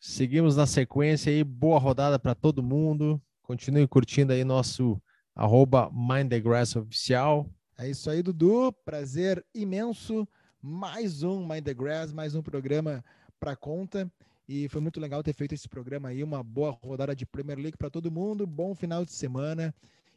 [0.00, 1.44] Seguimos na sequência aí.
[1.44, 3.20] Boa rodada para todo mundo.
[3.42, 5.00] Continue curtindo aí nosso
[5.34, 7.48] arroba Mind the Grass oficial.
[7.78, 8.72] É isso aí, Dudu.
[8.84, 10.26] Prazer imenso.
[10.60, 13.04] Mais um Mind the Grass, mais um programa
[13.38, 14.10] para conta.
[14.48, 16.22] E foi muito legal ter feito esse programa aí.
[16.22, 18.46] Uma boa rodada de Premier League para todo mundo.
[18.46, 19.74] Bom final de semana.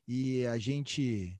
[0.07, 1.37] E a gente.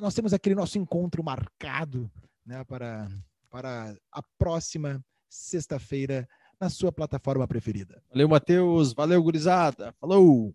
[0.00, 2.10] Nós temos aquele nosso encontro marcado
[2.44, 3.08] né, para,
[3.50, 6.28] para a próxima sexta-feira
[6.60, 8.02] na sua plataforma preferida.
[8.10, 8.92] Valeu, Matheus.
[8.92, 9.92] Valeu, gurizada.
[10.00, 10.54] Falou!